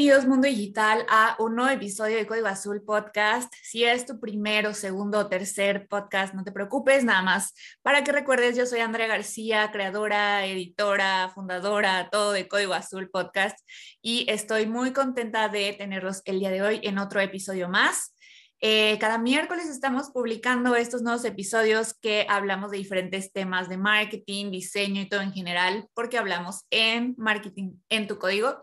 Bienvenidos 0.00 0.30
Mundo 0.30 0.48
Digital 0.48 1.04
a 1.10 1.36
un 1.40 1.56
nuevo 1.56 1.70
episodio 1.70 2.16
de 2.16 2.26
Código 2.26 2.46
Azul 2.46 2.80
Podcast. 2.80 3.52
Si 3.62 3.84
es 3.84 4.06
tu 4.06 4.18
primero, 4.18 4.72
segundo 4.72 5.18
o 5.18 5.28
tercer 5.28 5.88
podcast, 5.88 6.32
no 6.32 6.42
te 6.42 6.52
preocupes, 6.52 7.04
nada 7.04 7.20
más 7.20 7.52
para 7.82 8.02
que 8.02 8.10
recuerdes, 8.10 8.56
yo 8.56 8.64
soy 8.64 8.80
Andrea 8.80 9.06
García, 9.06 9.70
creadora, 9.70 10.46
editora, 10.46 11.30
fundadora, 11.34 12.08
todo 12.10 12.32
de 12.32 12.48
Código 12.48 12.72
Azul 12.72 13.10
Podcast 13.10 13.58
y 14.00 14.24
estoy 14.30 14.64
muy 14.64 14.94
contenta 14.94 15.50
de 15.50 15.74
tenerlos 15.74 16.22
el 16.24 16.40
día 16.40 16.50
de 16.50 16.62
hoy 16.62 16.80
en 16.82 16.96
otro 16.96 17.20
episodio 17.20 17.68
más. 17.68 18.16
Eh, 18.62 18.96
cada 19.00 19.18
miércoles 19.18 19.68
estamos 19.68 20.10
publicando 20.12 20.76
estos 20.76 21.02
nuevos 21.02 21.26
episodios 21.26 21.92
que 21.92 22.24
hablamos 22.26 22.70
de 22.70 22.78
diferentes 22.78 23.34
temas 23.34 23.68
de 23.68 23.76
marketing, 23.76 24.50
diseño 24.50 25.02
y 25.02 25.10
todo 25.10 25.20
en 25.20 25.34
general, 25.34 25.88
porque 25.92 26.16
hablamos 26.16 26.64
en 26.70 27.14
marketing 27.18 27.72
en 27.90 28.06
tu 28.06 28.18
código. 28.18 28.62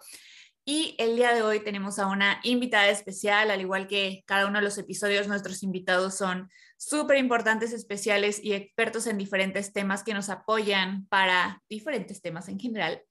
Y 0.69 0.95
el 0.97 1.15
día 1.15 1.33
de 1.33 1.43
hoy 1.43 1.61
tenemos 1.61 1.97
a 1.97 2.07
una 2.07 2.41
invitada 2.43 2.89
especial, 2.89 3.51
al 3.51 3.61
igual 3.61 3.87
que 3.87 4.25
cada 4.27 4.47
uno 4.47 4.59
de 4.59 4.65
los 4.65 4.77
episodios, 4.77 5.25
nuestros 5.29 5.63
invitados 5.63 6.15
son 6.17 6.49
súper 6.75 7.19
importantes, 7.19 7.71
especiales 7.71 8.43
y 8.43 8.51
expertos 8.51 9.07
en 9.07 9.17
diferentes 9.17 9.71
temas 9.71 10.03
que 10.03 10.13
nos 10.13 10.27
apoyan 10.27 11.07
para 11.07 11.63
diferentes 11.69 12.21
temas 12.21 12.49
en 12.49 12.59
general. 12.59 13.01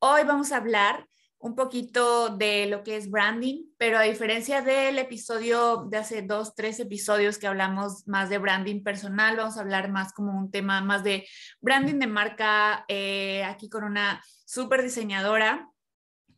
Hoy 0.00 0.22
vamos 0.24 0.50
a 0.50 0.56
hablar 0.56 1.06
un 1.38 1.54
poquito 1.54 2.30
de 2.30 2.66
lo 2.66 2.82
que 2.82 2.96
es 2.96 3.08
branding, 3.08 3.66
pero 3.76 3.96
a 3.96 4.02
diferencia 4.02 4.60
del 4.60 4.98
episodio 4.98 5.86
de 5.88 5.98
hace 5.98 6.22
dos, 6.22 6.56
tres 6.56 6.80
episodios 6.80 7.38
que 7.38 7.46
hablamos 7.46 8.08
más 8.08 8.28
de 8.28 8.38
branding 8.38 8.82
personal, 8.82 9.36
vamos 9.36 9.56
a 9.56 9.60
hablar 9.60 9.88
más 9.88 10.12
como 10.12 10.36
un 10.36 10.50
tema 10.50 10.80
más 10.80 11.04
de 11.04 11.28
branding 11.60 12.00
de 12.00 12.08
marca, 12.08 12.84
eh, 12.88 13.44
aquí 13.44 13.68
con 13.68 13.84
una 13.84 14.20
súper 14.44 14.82
diseñadora 14.82 15.70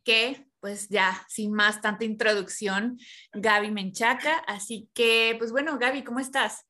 que 0.03 0.50
pues 0.61 0.87
ya 0.89 1.25
sin 1.27 1.51
más 1.51 1.81
tanta 1.81 2.05
introducción, 2.05 2.97
Gaby 3.33 3.71
Menchaca. 3.71 4.37
Así 4.47 4.89
que, 4.93 5.35
pues 5.37 5.51
bueno, 5.51 5.77
Gaby, 5.77 6.03
¿cómo 6.03 6.19
estás? 6.19 6.65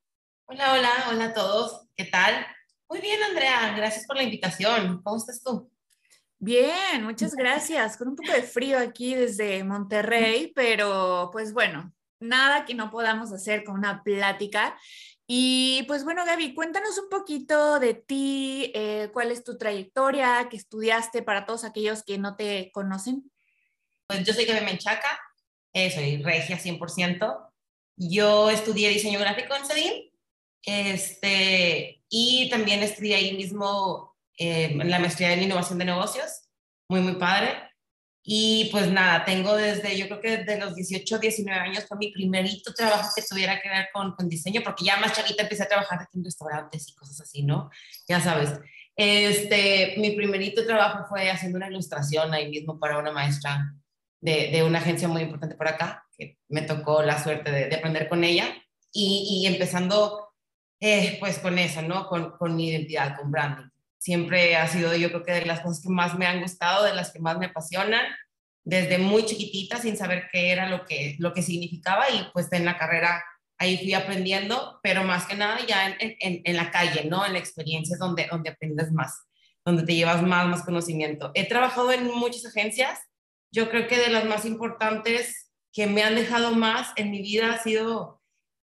Hola, 0.46 0.74
hola, 0.74 0.92
hola 1.10 1.26
a 1.26 1.34
todos. 1.34 1.88
¿Qué 1.96 2.06
tal? 2.06 2.48
Muy 2.90 3.00
bien, 3.02 3.22
Andrea. 3.22 3.74
Gracias 3.76 4.08
por 4.08 4.16
la 4.16 4.24
invitación. 4.24 5.02
¿Cómo 5.04 5.18
estás 5.18 5.44
tú? 5.44 5.70
Bien, 6.40 7.04
muchas 7.04 7.36
gracias. 7.36 7.98
Con 7.98 8.08
un 8.08 8.16
poco 8.16 8.32
de 8.32 8.42
frío 8.42 8.80
aquí 8.80 9.14
desde 9.14 9.64
Monterrey, 9.64 10.52
pero 10.56 11.30
pues 11.32 11.54
bueno, 11.54 11.94
nada 12.20 12.66
que 12.66 12.74
no 12.74 12.90
podamos 12.90 13.32
hacer 13.32 13.64
con 13.64 13.76
una 13.76 14.04
plática. 14.04 14.78
Y 15.28 15.84
pues 15.88 16.04
bueno, 16.04 16.26
Gaby, 16.26 16.54
cuéntanos 16.54 16.98
un 16.98 17.10
poquito 17.10 17.80
de 17.80 17.94
ti, 17.94 18.72
eh, 18.74 19.10
cuál 19.14 19.32
es 19.32 19.44
tu 19.44 19.58
trayectoria, 19.58 20.48
qué 20.50 20.58
estudiaste 20.58 21.24
para 21.24 21.46
todos 21.46 21.64
aquellos 21.64 22.04
que 22.04 22.18
no 22.18 22.36
te 22.36 22.72
conocen. 22.74 23.32
Pues 24.12 24.26
yo 24.26 24.34
soy 24.34 24.44
Gaby 24.44 24.66
Menchaca, 24.66 25.18
eh, 25.72 25.90
soy 25.90 26.22
regia 26.22 26.58
100%. 26.58 27.50
Yo 27.96 28.50
estudié 28.50 28.90
diseño 28.90 29.18
gráfico 29.20 29.56
en 29.56 29.66
CEDIM 29.66 30.12
este, 30.66 32.04
y 32.10 32.50
también 32.50 32.84
estudié 32.84 33.16
ahí 33.16 33.38
mismo 33.38 34.18
eh, 34.38 34.76
la 34.84 35.00
maestría 35.00 35.32
en 35.32 35.44
innovación 35.44 35.80
de 35.80 35.86
negocios, 35.86 36.50
muy, 36.90 37.00
muy 37.00 37.16
padre. 37.16 37.54
Y 38.22 38.68
pues 38.74 38.92
nada, 38.92 39.24
tengo 39.24 39.56
desde, 39.56 39.98
yo 39.98 40.08
creo 40.08 40.20
que 40.20 40.38
desde 40.40 40.60
los 40.60 40.76
18, 40.76 41.18
19 41.18 41.58
años 41.58 41.86
fue 41.88 41.98
mi 41.98 42.12
primerito 42.12 42.74
trabajo 42.74 43.12
que 43.16 43.22
tuviera 43.22 43.62
que 43.62 43.70
ver 43.70 43.88
con, 43.94 44.12
con 44.12 44.28
diseño, 44.28 44.60
porque 44.62 44.84
ya 44.84 44.98
más 44.98 45.14
chavita 45.14 45.44
empecé 45.44 45.64
a 45.64 45.70
trabajar 45.70 46.06
en 46.14 46.22
restaurantes 46.22 46.90
y 46.90 46.96
cosas 46.96 47.22
así, 47.22 47.44
¿no? 47.44 47.70
Ya 48.10 48.20
sabes. 48.20 48.60
Este, 48.94 49.96
mi 50.00 50.12
primerito 50.12 50.66
trabajo 50.66 51.06
fue 51.08 51.32
haciendo 51.32 51.56
una 51.56 51.70
ilustración 51.70 52.34
ahí 52.34 52.50
mismo 52.50 52.78
para 52.78 53.00
una 53.00 53.14
maestra 53.14 53.74
de, 54.22 54.50
de, 54.52 54.64
una 54.64 54.80
agencia 54.80 55.08
muy 55.08 55.24
importante 55.24 55.56
por 55.56 55.68
acá, 55.68 56.06
que 56.18 56.38
me 56.48 56.62
tocó 56.62 57.02
la 57.02 57.22
suerte 57.22 57.52
de, 57.52 57.66
de 57.68 57.76
aprender 57.76 58.08
con 58.08 58.24
ella 58.24 58.54
y, 58.94 59.42
y 59.44 59.48
empezando 59.48 60.30
eh, 60.80 61.18
pues 61.20 61.40
con 61.40 61.58
eso, 61.60 61.82
¿no? 61.82 62.08
Con, 62.08 62.32
con, 62.38 62.56
mi 62.56 62.70
identidad, 62.70 63.18
con 63.18 63.32
branding. 63.32 63.70
Siempre 63.98 64.56
ha 64.56 64.68
sido 64.68 64.96
yo 64.96 65.10
creo 65.10 65.24
que 65.24 65.34
de 65.34 65.46
las 65.46 65.62
cosas 65.62 65.84
que 65.84 65.90
más 65.90 66.18
me 66.18 66.26
han 66.26 66.42
gustado, 66.42 66.84
de 66.84 66.96
las 66.96 67.12
que 67.12 67.20
más 67.20 67.38
me 67.38 67.48
apasionan, 67.48 68.06
desde 68.64 68.98
muy 68.98 69.26
chiquitita 69.26 69.78
sin 69.78 69.98
saber 69.98 70.28
qué 70.32 70.52
era 70.52 70.70
lo 70.70 70.86
que, 70.86 71.16
lo 71.20 71.34
que 71.34 71.42
significaba 71.42 72.10
y 72.10 72.28
pues 72.34 72.52
en 72.52 72.66
la 72.66 72.78
carrera 72.78 73.24
ahí 73.58 73.78
fui 73.78 73.94
aprendiendo, 73.94 74.80
pero 74.82 75.04
más 75.04 75.28
que 75.28 75.36
nada 75.36 75.60
ya 75.68 75.88
en, 75.88 76.16
en, 76.20 76.42
en 76.44 76.56
la 76.58 76.72
calle, 76.72 77.06
¿no? 77.06 77.26
En 77.26 77.34
la 77.34 77.40
experiencia 77.40 77.96
donde, 78.00 78.28
donde 78.30 78.50
aprendes 78.50 78.92
más, 78.92 79.28
donde 79.64 79.84
te 79.84 79.94
llevas 79.94 80.24
más, 80.24 80.48
más 80.48 80.64
conocimiento. 80.64 81.30
He 81.36 81.48
trabajado 81.48 81.92
en 81.92 82.08
muchas 82.08 82.46
agencias, 82.48 83.00
yo 83.52 83.70
creo 83.70 83.88
que 83.88 83.98
de 83.98 84.10
las 84.10 84.26
más 84.26 84.46
importantes 84.46 85.52
que 85.74 85.88
me 85.88 86.04
han 86.04 86.16
dejado 86.16 86.52
más 86.52 86.92
en 86.96 87.12
mi 87.12 87.22
vida 87.22 87.54
ha 87.54 87.62
sido 87.62 88.22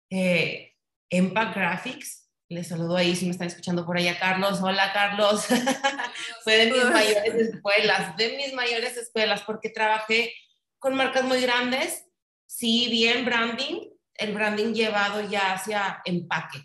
eh, 0.09 0.73
Empac 1.09 1.55
Graphics. 1.55 2.29
Les 2.49 2.67
saludo 2.67 2.95
ahí 2.95 3.15
si 3.15 3.25
me 3.25 3.31
están 3.31 3.47
escuchando 3.47 3.85
por 3.85 3.97
allá, 3.97 4.17
Carlos. 4.17 4.59
Hola, 4.61 4.93
Carlos. 4.93 5.45
Fue 6.43 6.57
de 6.57 6.71
mis 6.71 6.83
mayores 6.85 7.35
escuelas, 7.35 8.15
de 8.15 8.37
mis 8.37 8.53
mayores 8.53 8.95
escuelas, 8.95 9.43
porque 9.43 9.69
trabajé 9.69 10.33
con 10.79 10.95
marcas 10.95 11.23
muy 11.23 11.41
grandes. 11.41 12.05
Sí, 12.45 12.87
bien 12.89 13.25
branding, 13.25 13.89
el 14.13 14.33
branding 14.33 14.73
llevado 14.73 15.29
ya 15.29 15.53
hacia 15.53 16.01
empaque. 16.05 16.59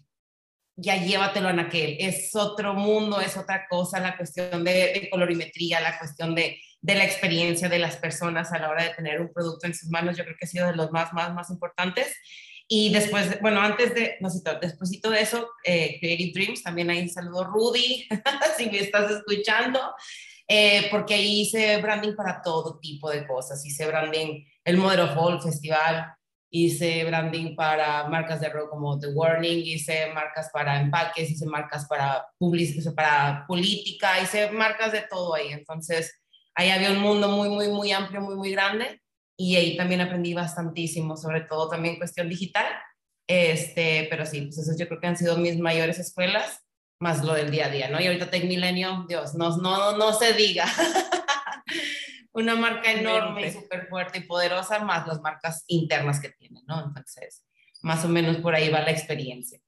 Ya 0.76 0.96
llévatelo 0.96 1.50
en 1.50 1.58
aquel. 1.58 1.96
Es 1.98 2.34
otro 2.36 2.74
mundo, 2.74 3.20
es 3.20 3.36
otra 3.36 3.66
cosa, 3.68 3.98
la 3.98 4.16
cuestión 4.16 4.62
de, 4.62 4.72
de 4.72 5.10
colorimetría, 5.10 5.80
la 5.80 5.98
cuestión 5.98 6.36
de, 6.36 6.60
de 6.82 6.96
la 6.96 7.04
experiencia 7.04 7.68
de 7.68 7.78
las 7.78 7.96
personas 7.96 8.52
a 8.52 8.58
la 8.58 8.68
hora 8.68 8.82
de 8.82 8.94
tener 8.94 9.20
un 9.20 9.32
producto 9.32 9.66
en 9.66 9.74
sus 9.74 9.88
manos, 9.88 10.16
yo 10.16 10.24
creo 10.24 10.36
que 10.38 10.44
ha 10.44 10.48
sido 10.48 10.66
de 10.66 10.76
los 10.76 10.90
más, 10.90 11.12
más, 11.12 11.32
más 11.32 11.48
importantes. 11.48 12.14
Y 12.66 12.92
después, 12.92 13.40
bueno, 13.40 13.60
antes 13.60 13.94
de, 13.94 14.16
no 14.20 14.28
sé, 14.30 14.40
despuésito 14.60 15.10
de 15.10 15.20
eso, 15.20 15.48
eh, 15.64 15.98
Creative 16.00 16.32
Dreams, 16.34 16.62
también 16.62 16.90
ahí 16.90 17.08
saludo 17.08 17.44
Rudy, 17.44 18.08
si 18.56 18.66
me 18.66 18.80
estás 18.80 19.10
escuchando, 19.10 19.78
eh, 20.48 20.88
porque 20.90 21.14
ahí 21.14 21.42
hice 21.42 21.80
branding 21.80 22.14
para 22.16 22.42
todo 22.42 22.78
tipo 22.80 23.10
de 23.10 23.26
cosas. 23.26 23.64
Hice 23.64 23.86
branding, 23.86 24.44
el 24.64 24.76
Model 24.76 25.00
of 25.00 25.16
All 25.16 25.40
Festival, 25.40 26.06
hice 26.50 27.04
branding 27.04 27.54
para 27.54 28.08
marcas 28.08 28.40
de 28.40 28.48
rock 28.48 28.70
como 28.70 28.98
The 28.98 29.08
Warning, 29.08 29.60
hice 29.60 30.12
marcas 30.12 30.50
para 30.52 30.80
empaques, 30.80 31.30
hice 31.30 31.46
marcas 31.46 31.86
para 31.86 32.26
publicidad, 32.38 32.94
para 32.94 33.44
política, 33.46 34.20
hice 34.20 34.50
marcas 34.50 34.90
de 34.92 35.02
todo 35.08 35.34
ahí. 35.34 35.48
Entonces, 35.52 36.21
ahí 36.54 36.70
había 36.70 36.90
un 36.90 37.00
mundo 37.00 37.28
muy, 37.28 37.48
muy, 37.48 37.68
muy 37.68 37.92
amplio, 37.92 38.20
muy, 38.20 38.36
muy 38.36 38.50
grande 38.50 39.00
y 39.36 39.56
ahí 39.56 39.76
también 39.76 40.00
aprendí 40.00 40.34
bastantísimo, 40.34 41.16
sobre 41.16 41.42
todo 41.42 41.68
también 41.68 41.96
cuestión 41.96 42.28
digital. 42.28 42.66
Este, 43.26 44.06
pero 44.10 44.26
sí, 44.26 44.42
pues 44.42 44.58
esos 44.58 44.78
yo 44.78 44.86
creo 44.88 45.00
que 45.00 45.06
han 45.06 45.16
sido 45.16 45.36
mis 45.36 45.58
mayores 45.58 45.98
escuelas, 45.98 46.60
más 47.00 47.24
lo 47.24 47.34
del 47.34 47.50
día 47.50 47.66
a 47.66 47.70
día, 47.70 47.88
¿no? 47.88 48.00
Y 48.00 48.06
ahorita 48.06 48.30
Tech 48.30 48.44
Milenio, 48.44 49.04
Dios, 49.08 49.34
no, 49.34 49.56
no, 49.56 49.96
no 49.96 50.12
se 50.12 50.34
diga. 50.34 50.66
Una 52.32 52.54
marca 52.54 52.92
enorme 52.92 53.46
y 53.46 53.52
súper 53.52 53.88
fuerte 53.88 54.18
y 54.18 54.22
poderosa, 54.22 54.78
más 54.80 55.06
las 55.06 55.20
marcas 55.20 55.64
internas 55.66 56.20
que 56.20 56.30
tiene, 56.30 56.60
¿no? 56.66 56.84
Entonces, 56.86 57.44
más 57.82 58.04
o 58.04 58.08
menos 58.08 58.38
por 58.38 58.54
ahí 58.54 58.70
va 58.70 58.80
la 58.80 58.90
experiencia. 58.90 59.58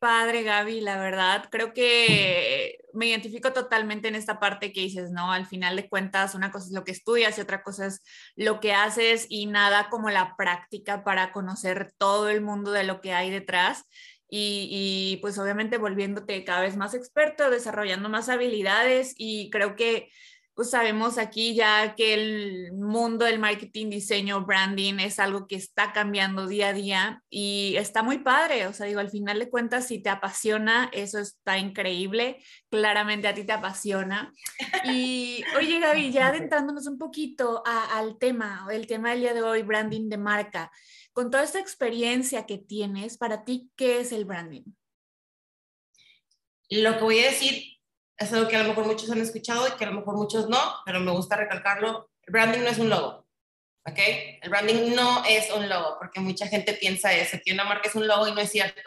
padre, 0.00 0.42
Gaby, 0.42 0.80
la 0.80 0.98
verdad. 0.98 1.48
Creo 1.50 1.72
que 1.72 2.78
me 2.94 3.06
identifico 3.06 3.52
totalmente 3.52 4.08
en 4.08 4.14
esta 4.14 4.38
parte 4.40 4.72
que 4.72 4.82
dices, 4.82 5.10
¿no? 5.10 5.32
Al 5.32 5.46
final 5.46 5.76
de 5.76 5.88
cuentas, 5.88 6.34
una 6.34 6.50
cosa 6.50 6.66
es 6.66 6.72
lo 6.72 6.84
que 6.84 6.92
estudias 6.92 7.38
y 7.38 7.40
otra 7.40 7.62
cosa 7.62 7.86
es 7.86 8.02
lo 8.36 8.60
que 8.60 8.72
haces 8.72 9.26
y 9.28 9.46
nada 9.46 9.88
como 9.90 10.10
la 10.10 10.36
práctica 10.36 11.04
para 11.04 11.32
conocer 11.32 11.92
todo 11.98 12.28
el 12.28 12.40
mundo 12.40 12.72
de 12.72 12.84
lo 12.84 13.00
que 13.00 13.12
hay 13.12 13.30
detrás. 13.30 13.84
Y, 14.28 14.68
y 14.70 15.16
pues 15.18 15.38
obviamente 15.38 15.76
volviéndote 15.76 16.42
cada 16.44 16.62
vez 16.62 16.76
más 16.76 16.94
experto, 16.94 17.50
desarrollando 17.50 18.08
más 18.08 18.30
habilidades 18.30 19.14
y 19.18 19.50
creo 19.50 19.76
que 19.76 20.08
pues 20.54 20.68
sabemos 20.68 21.16
aquí 21.16 21.54
ya 21.54 21.94
que 21.94 22.12
el 22.12 22.72
mundo 22.74 23.24
del 23.24 23.38
marketing, 23.38 23.88
diseño, 23.88 24.44
branding 24.44 24.98
es 24.98 25.18
algo 25.18 25.46
que 25.46 25.56
está 25.56 25.92
cambiando 25.92 26.46
día 26.46 26.68
a 26.68 26.72
día 26.74 27.22
y 27.30 27.74
está 27.76 28.02
muy 28.02 28.18
padre. 28.18 28.66
O 28.66 28.74
sea, 28.74 28.86
digo, 28.86 29.00
al 29.00 29.10
final 29.10 29.38
de 29.38 29.48
cuentas, 29.48 29.88
si 29.88 30.02
te 30.02 30.10
apasiona, 30.10 30.90
eso 30.92 31.18
está 31.18 31.56
increíble. 31.56 32.42
Claramente 32.70 33.28
a 33.28 33.34
ti 33.34 33.44
te 33.44 33.52
apasiona. 33.52 34.30
Y 34.84 35.42
oye, 35.56 35.80
Gaby, 35.80 36.12
ya 36.12 36.28
adentrándonos 36.28 36.86
un 36.86 36.98
poquito 36.98 37.62
al 37.64 38.18
tema, 38.18 38.66
el 38.70 38.86
tema 38.86 39.10
del 39.10 39.20
día 39.20 39.34
de 39.34 39.42
hoy, 39.42 39.62
branding 39.62 40.10
de 40.10 40.18
marca. 40.18 40.70
Con 41.14 41.30
toda 41.30 41.44
esta 41.44 41.60
experiencia 41.60 42.44
que 42.44 42.58
tienes, 42.58 43.16
para 43.16 43.44
ti, 43.44 43.70
¿qué 43.74 44.00
es 44.00 44.12
el 44.12 44.26
branding? 44.26 44.64
Lo 46.68 46.96
que 46.98 47.04
voy 47.04 47.18
a 47.20 47.30
decir 47.30 47.71
es 48.22 48.32
algo 48.32 48.48
que 48.48 48.56
a 48.56 48.62
lo 48.62 48.68
mejor 48.68 48.86
muchos 48.86 49.10
han 49.10 49.20
escuchado 49.20 49.66
y 49.68 49.72
que 49.72 49.84
a 49.84 49.90
lo 49.90 49.96
mejor 49.96 50.16
muchos 50.16 50.48
no, 50.48 50.58
pero 50.84 51.00
me 51.00 51.12
gusta 51.12 51.36
recalcarlo. 51.36 52.10
El 52.22 52.32
branding 52.32 52.60
no 52.60 52.68
es 52.68 52.78
un 52.78 52.88
logo, 52.88 53.26
¿ok? 53.86 53.98
El 54.40 54.50
branding 54.50 54.94
no 54.94 55.24
es 55.24 55.50
un 55.50 55.68
logo, 55.68 55.96
porque 55.98 56.20
mucha 56.20 56.46
gente 56.46 56.74
piensa 56.74 57.12
eso, 57.12 57.38
que 57.44 57.52
una 57.52 57.64
marca 57.64 57.88
es 57.88 57.94
un 57.94 58.06
logo 58.06 58.28
y 58.28 58.32
no 58.32 58.40
es 58.40 58.50
cierto. 58.50 58.80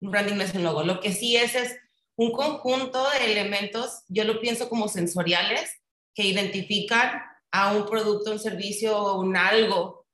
Un 0.00 0.10
branding 0.10 0.34
no 0.34 0.42
es 0.42 0.54
un 0.54 0.64
logo. 0.64 0.82
Lo 0.82 1.00
que 1.00 1.12
sí 1.12 1.36
es 1.36 1.54
es 1.54 1.76
un 2.16 2.32
conjunto 2.32 3.08
de 3.10 3.32
elementos, 3.32 4.02
yo 4.08 4.24
lo 4.24 4.40
pienso 4.40 4.68
como 4.68 4.88
sensoriales, 4.88 5.80
que 6.14 6.24
identifican 6.24 7.22
a 7.50 7.72
un 7.72 7.86
producto, 7.86 8.32
un 8.32 8.38
servicio 8.38 8.96
o 8.96 9.20
un 9.20 9.36
algo 9.36 10.06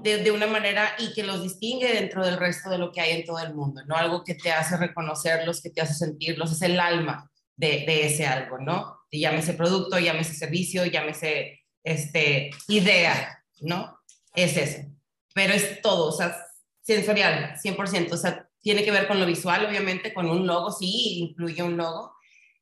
de, 0.00 0.18
de, 0.18 0.30
una 0.30 0.46
manera 0.46 0.94
y 0.98 1.12
que 1.12 1.22
los 1.22 1.42
distingue 1.42 1.92
dentro 1.92 2.24
del 2.24 2.36
resto 2.36 2.70
de 2.70 2.78
lo 2.78 2.92
que 2.92 3.00
hay 3.00 3.12
en 3.12 3.24
todo 3.24 3.38
el 3.40 3.54
mundo, 3.54 3.82
¿no? 3.86 3.96
Algo 3.96 4.22
que 4.22 4.34
te 4.34 4.52
hace 4.52 4.76
reconocerlos, 4.76 5.62
que 5.62 5.70
te 5.70 5.80
hace 5.80 5.94
sentirlos, 5.94 6.52
es 6.52 6.62
el 6.62 6.78
alma 6.78 7.30
de, 7.58 8.06
ese 8.06 8.26
algo, 8.26 8.58
¿no? 8.58 9.00
Y 9.10 9.20
llámese 9.20 9.54
producto, 9.54 9.98
llámese 9.98 10.34
servicio, 10.34 10.86
llámese 10.86 11.60
este, 11.82 12.50
idea, 12.68 13.44
¿no? 13.60 13.98
Es 14.34 14.56
eso. 14.56 14.88
Pero 15.34 15.52
es 15.52 15.82
todo, 15.82 16.08
o 16.08 16.12
sea, 16.12 16.36
sensorial, 16.80 17.56
100%. 17.62 18.12
O 18.12 18.16
sea, 18.16 18.48
tiene 18.60 18.84
que 18.84 18.90
ver 18.90 19.08
con 19.08 19.18
lo 19.20 19.26
visual, 19.26 19.66
obviamente, 19.66 20.14
con 20.14 20.30
un 20.30 20.46
logo, 20.46 20.70
sí, 20.70 21.18
incluye 21.18 21.62
un 21.62 21.76
logo, 21.76 22.12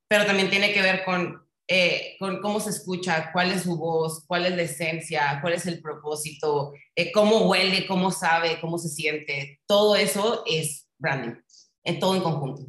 pero 0.07 0.25
también 0.25 0.49
tiene 0.49 0.73
que 0.73 0.81
ver 0.81 1.03
con, 1.05 1.45
eh, 1.67 2.15
con 2.19 2.41
cómo 2.41 2.59
se 2.59 2.71
escucha, 2.71 3.31
cuál 3.31 3.51
es 3.51 3.63
su 3.63 3.77
voz, 3.77 4.23
cuál 4.25 4.45
es 4.45 4.55
la 4.55 4.63
esencia, 4.63 5.39
cuál 5.41 5.53
es 5.53 5.65
el 5.67 5.81
propósito, 5.81 6.73
eh, 6.95 7.11
cómo 7.11 7.47
huele, 7.47 7.85
cómo 7.85 8.11
sabe, 8.11 8.59
cómo 8.61 8.77
se 8.77 8.89
siente. 8.89 9.59
Todo 9.67 9.95
eso 9.95 10.43
es 10.47 10.87
branding, 10.97 11.35
en 11.83 11.99
todo 11.99 12.15
en 12.15 12.21
conjunto. 12.21 12.63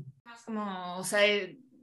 Como, 0.45 0.97
o 0.97 1.05
sea, 1.05 1.21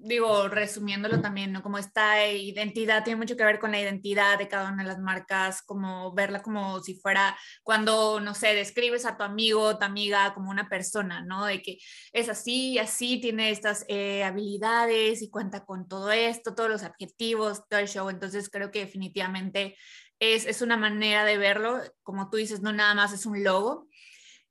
digo, 0.06 0.48
resumiéndolo 0.48 1.20
también, 1.22 1.52
¿no? 1.52 1.62
Como 1.62 1.78
esta 1.78 2.26
identidad 2.32 3.04
tiene 3.04 3.18
mucho 3.18 3.36
que 3.36 3.44
ver 3.44 3.60
con 3.60 3.72
la 3.72 3.82
identidad 3.82 4.38
de 4.38 4.48
cada 4.48 4.72
una 4.72 4.84
de 4.84 4.90
las 4.90 5.00
marcas, 5.00 5.62
como 5.64 6.14
verla 6.14 6.42
como 6.42 6.80
si 6.82 6.96
fuera 6.96 7.38
cuando, 7.64 8.20
no 8.20 8.34
sé, 8.34 8.54
describes 8.54 9.06
a 9.06 9.18
tu 9.18 9.24
amigo, 9.24 9.78
tu 9.78 9.86
amiga 9.86 10.34
como 10.34 10.50
una 10.52 10.70
persona, 10.70 11.22
¿no? 11.22 11.46
De 11.46 11.62
que 11.62 11.80
es 12.14 12.30
así 12.30 12.78
así, 12.80 13.20
tiene 13.20 13.50
estas 13.52 13.86
eh, 13.88 14.24
habilidades 14.24 15.22
y 15.22 15.30
cuenta 15.30 15.66
con 15.66 15.88
todo 15.88 16.12
esto, 16.12 16.56
todos 16.56 16.70
los 16.70 16.84
adjetivos, 16.84 17.68
todo 17.68 17.80
el 17.80 17.88
show. 17.88 18.10
Entonces 18.10 18.50
creo 18.50 18.72
que 18.72 18.80
definitivamente 18.80 19.76
es, 20.20 20.46
es 20.46 20.62
una 20.62 20.78
manera 20.78 21.26
de 21.26 21.38
verlo, 21.38 21.82
como 22.04 22.30
tú 22.30 22.38
dices, 22.38 22.62
no 22.62 22.72
nada 22.72 22.94
más 22.96 23.14
es 23.14 23.26
un 23.26 23.44
logo, 23.44 23.88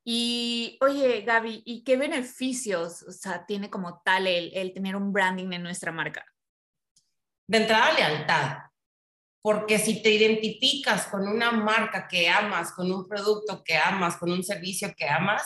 y 0.04 0.76
oye, 0.82 1.22
Gaby, 1.22 1.62
¿y 1.64 1.82
qué 1.82 1.96
beneficios 1.96 3.02
o 3.02 3.12
sea, 3.12 3.46
tiene 3.46 3.70
como 3.70 4.02
tal 4.04 4.26
el, 4.26 4.52
el 4.54 4.74
tener 4.74 4.96
un 4.96 5.12
branding 5.12 5.52
en 5.52 5.62
nuestra 5.62 5.92
marca? 5.92 6.26
De 7.48 7.58
entrada, 7.58 7.92
lealtad. 7.92 8.58
Porque 9.42 9.78
si 9.78 10.02
te 10.02 10.10
identificas 10.10 11.06
con 11.06 11.26
una 11.26 11.52
marca 11.52 12.06
que 12.08 12.28
amas, 12.28 12.72
con 12.72 12.90
un 12.90 13.06
producto 13.08 13.62
que 13.62 13.76
amas, 13.76 14.16
con 14.16 14.30
un 14.30 14.42
servicio 14.42 14.94
que 14.96 15.08
amas, 15.08 15.42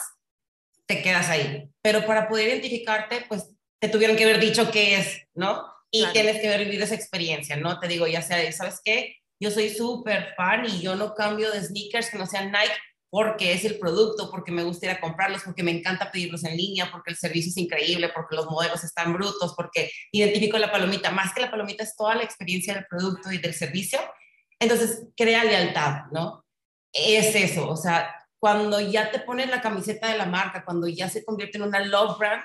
te 0.85 1.01
quedas 1.01 1.29
ahí. 1.29 1.69
Pero 1.81 2.05
para 2.05 2.27
poder 2.27 2.49
identificarte, 2.49 3.25
pues 3.27 3.49
te 3.79 3.89
tuvieron 3.89 4.17
que 4.17 4.23
haber 4.23 4.39
dicho 4.39 4.71
qué 4.71 4.95
es, 4.95 5.21
¿no? 5.33 5.65
Y 5.91 6.05
tienes 6.13 6.39
que 6.39 6.47
haber 6.47 6.65
vivido 6.65 6.83
esa 6.83 6.95
experiencia, 6.95 7.55
¿no? 7.55 7.79
Te 7.79 7.87
digo, 7.87 8.07
ya 8.07 8.21
sea, 8.21 8.51
¿sabes 8.51 8.81
qué? 8.83 9.17
Yo 9.41 9.51
soy 9.51 9.69
súper 9.69 10.33
fan 10.35 10.65
y 10.65 10.81
yo 10.81 10.95
no 10.95 11.13
cambio 11.13 11.51
de 11.51 11.61
sneakers 11.61 12.09
que 12.09 12.17
no 12.17 12.25
sean 12.25 12.51
Nike 12.51 12.73
porque 13.09 13.53
es 13.53 13.65
el 13.65 13.79
producto, 13.79 14.29
porque 14.29 14.51
me 14.51 14.63
gusta 14.63 14.85
ir 14.85 14.91
a 14.91 14.99
comprarlos, 14.99 15.41
porque 15.43 15.63
me 15.63 15.71
encanta 15.71 16.11
pedirlos 16.11 16.43
en 16.43 16.55
línea, 16.55 16.91
porque 16.91 17.11
el 17.11 17.17
servicio 17.17 17.49
es 17.49 17.57
increíble, 17.57 18.09
porque 18.13 18.35
los 18.35 18.45
modelos 18.45 18.83
están 18.83 19.13
brutos, 19.13 19.53
porque 19.55 19.91
identifico 20.11 20.57
la 20.57 20.71
palomita, 20.71 21.09
más 21.09 21.33
que 21.33 21.41
la 21.41 21.49
palomita 21.49 21.83
es 21.83 21.95
toda 21.95 22.15
la 22.15 22.23
experiencia 22.23 22.73
del 22.75 22.85
producto 22.85 23.31
y 23.31 23.39
del 23.39 23.55
servicio. 23.55 23.99
Entonces, 24.59 25.07
crea 25.17 25.43
lealtad, 25.43 26.03
¿no? 26.11 26.45
Es 26.93 27.35
eso, 27.35 27.67
o 27.67 27.77
sea, 27.77 28.15
cuando 28.37 28.79
ya 28.79 29.11
te 29.11 29.19
pones 29.19 29.49
la 29.49 29.61
camiseta 29.61 30.09
de 30.11 30.17
la 30.17 30.25
marca, 30.25 30.63
cuando 30.63 30.87
ya 30.87 31.09
se 31.09 31.25
convierte 31.25 31.57
en 31.57 31.63
una 31.63 31.79
love 31.79 32.17
brand, 32.17 32.43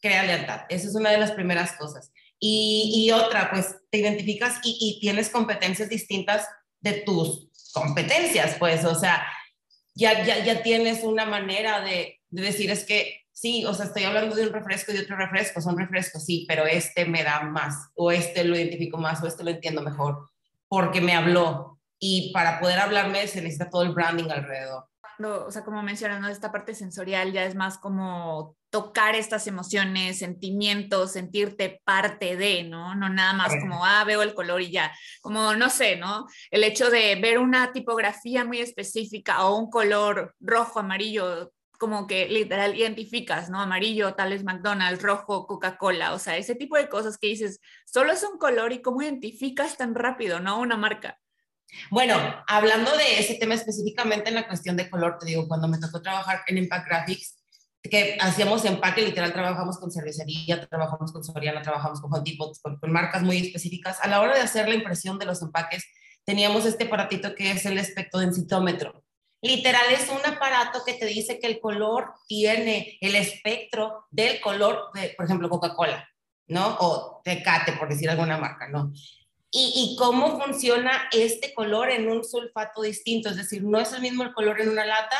crea 0.00 0.22
lealtad. 0.22 0.62
Esa 0.68 0.88
es 0.88 0.94
una 0.94 1.10
de 1.10 1.18
las 1.18 1.32
primeras 1.32 1.72
cosas. 1.72 2.12
Y, 2.40 3.10
otra, 3.10 3.50
pues 3.50 3.74
te 3.90 3.98
identificas 3.98 4.60
y, 4.62 4.78
y 4.80 5.00
tienes 5.00 5.28
competencias 5.28 5.88
distintas 5.88 6.46
de 6.80 7.02
tus 7.04 7.48
competencias, 7.72 8.54
pues, 8.58 8.84
o 8.84 8.94
sea, 8.94 9.26
ya, 9.98 10.24
ya, 10.24 10.44
ya 10.44 10.62
tienes 10.62 11.02
una 11.02 11.26
manera 11.26 11.80
de, 11.80 12.20
de 12.30 12.42
decir, 12.42 12.70
es 12.70 12.84
que 12.84 13.22
sí, 13.32 13.64
o 13.66 13.74
sea, 13.74 13.86
estoy 13.86 14.04
hablando 14.04 14.36
de 14.36 14.46
un 14.46 14.52
refresco 14.52 14.92
y 14.92 14.96
de 14.96 15.02
otro 15.02 15.16
refresco, 15.16 15.60
son 15.60 15.76
refrescos, 15.76 16.24
sí, 16.24 16.44
pero 16.48 16.66
este 16.66 17.04
me 17.04 17.24
da 17.24 17.40
más, 17.42 17.90
o 17.96 18.12
este 18.12 18.44
lo 18.44 18.56
identifico 18.56 18.96
más, 18.96 19.20
o 19.22 19.26
este 19.26 19.42
lo 19.42 19.50
entiendo 19.50 19.82
mejor, 19.82 20.30
porque 20.68 21.00
me 21.00 21.14
habló. 21.14 21.80
Y 21.98 22.32
para 22.32 22.60
poder 22.60 22.78
hablarme 22.78 23.26
se 23.26 23.42
necesita 23.42 23.70
todo 23.70 23.82
el 23.82 23.92
branding 23.92 24.30
alrededor. 24.30 24.87
O 25.20 25.50
sea, 25.50 25.64
como 25.64 25.82
mencionas, 25.82 26.30
esta 26.30 26.52
parte 26.52 26.74
sensorial 26.74 27.32
ya 27.32 27.44
es 27.44 27.54
más 27.54 27.78
como 27.78 28.56
tocar 28.70 29.14
estas 29.14 29.46
emociones, 29.46 30.18
sentimientos, 30.18 31.12
sentirte 31.12 31.80
parte 31.84 32.36
de, 32.36 32.64
¿no? 32.64 32.94
No 32.94 33.08
nada 33.08 33.32
más 33.32 33.52
como, 33.60 33.84
ah, 33.84 34.04
veo 34.04 34.22
el 34.22 34.34
color 34.34 34.60
y 34.60 34.70
ya. 34.70 34.92
Como, 35.20 35.54
no 35.54 35.70
sé, 35.70 35.96
¿no? 35.96 36.26
El 36.50 36.64
hecho 36.64 36.90
de 36.90 37.16
ver 37.16 37.38
una 37.38 37.72
tipografía 37.72 38.44
muy 38.44 38.60
específica 38.60 39.44
o 39.46 39.56
un 39.56 39.70
color 39.70 40.34
rojo, 40.40 40.80
amarillo, 40.80 41.52
como 41.78 42.06
que 42.06 42.28
literal 42.28 42.76
identificas, 42.76 43.50
¿no? 43.50 43.60
Amarillo, 43.60 44.14
tal 44.14 44.32
es 44.32 44.44
McDonald's, 44.44 45.02
rojo, 45.02 45.46
Coca-Cola, 45.46 46.12
o 46.12 46.18
sea, 46.18 46.36
ese 46.36 46.54
tipo 46.54 46.76
de 46.76 46.88
cosas 46.88 47.18
que 47.18 47.28
dices, 47.28 47.60
solo 47.86 48.12
es 48.12 48.22
un 48.24 48.38
color 48.38 48.72
y 48.72 48.82
cómo 48.82 49.02
identificas 49.02 49.76
tan 49.76 49.94
rápido, 49.94 50.40
¿no? 50.40 50.60
Una 50.60 50.76
marca. 50.76 51.18
Bueno, 51.90 52.16
hablando 52.46 52.96
de 52.96 53.20
ese 53.20 53.34
tema 53.34 53.54
específicamente 53.54 54.28
en 54.28 54.34
la 54.34 54.46
cuestión 54.46 54.76
de 54.76 54.88
color, 54.88 55.18
te 55.18 55.26
digo, 55.26 55.46
cuando 55.46 55.68
me 55.68 55.78
tocó 55.78 56.00
trabajar 56.00 56.42
en 56.46 56.58
Impact 56.58 56.86
Graphics, 56.86 57.38
que 57.82 58.18
hacíamos 58.20 58.64
empaque, 58.64 59.02
literal, 59.02 59.32
trabajamos 59.32 59.78
con 59.78 59.90
cervecería, 59.90 60.66
trabajamos 60.68 61.12
con 61.12 61.24
Soriana, 61.24 61.62
trabajamos 61.62 62.00
con 62.00 62.12
Home 62.12 62.22
Depot, 62.24 62.56
con, 62.60 62.92
marcas 62.92 63.22
muy 63.22 63.38
específicas. 63.38 63.98
A 64.02 64.08
la 64.08 64.20
hora 64.20 64.34
de 64.34 64.40
hacer 64.40 64.68
la 64.68 64.74
impresión 64.74 65.18
de 65.18 65.26
los 65.26 65.42
empaques, 65.42 65.84
teníamos 66.24 66.66
este 66.66 66.84
aparatito 66.84 67.34
que 67.34 67.52
es 67.52 67.64
el 67.66 67.78
espectrodensitómetro. 67.78 69.04
Literal, 69.40 69.84
es 69.92 70.08
un 70.08 70.24
aparato 70.26 70.82
que 70.84 70.94
te 70.94 71.06
dice 71.06 71.38
que 71.38 71.46
el 71.46 71.60
color 71.60 72.12
tiene 72.26 72.98
el 73.00 73.14
espectro 73.14 74.06
del 74.10 74.40
color 74.40 74.90
de, 74.94 75.14
por 75.16 75.26
ejemplo, 75.26 75.48
Coca-Cola, 75.48 76.08
¿no? 76.48 76.76
O 76.80 77.20
Tecate, 77.22 77.72
por 77.74 77.88
decir 77.88 78.10
alguna 78.10 78.36
marca, 78.36 78.68
¿no? 78.68 78.92
Y, 79.50 79.96
cómo 79.98 80.38
funciona 80.38 81.08
este 81.10 81.54
color 81.54 81.90
en 81.90 82.10
un 82.10 82.22
sulfato 82.22 82.82
distinto, 82.82 83.30
es 83.30 83.36
decir, 83.36 83.62
no 83.64 83.80
es 83.80 83.92
el 83.92 84.02
mismo 84.02 84.22
el 84.22 84.34
color 84.34 84.60
en 84.60 84.68
una 84.68 84.84
lata 84.84 85.16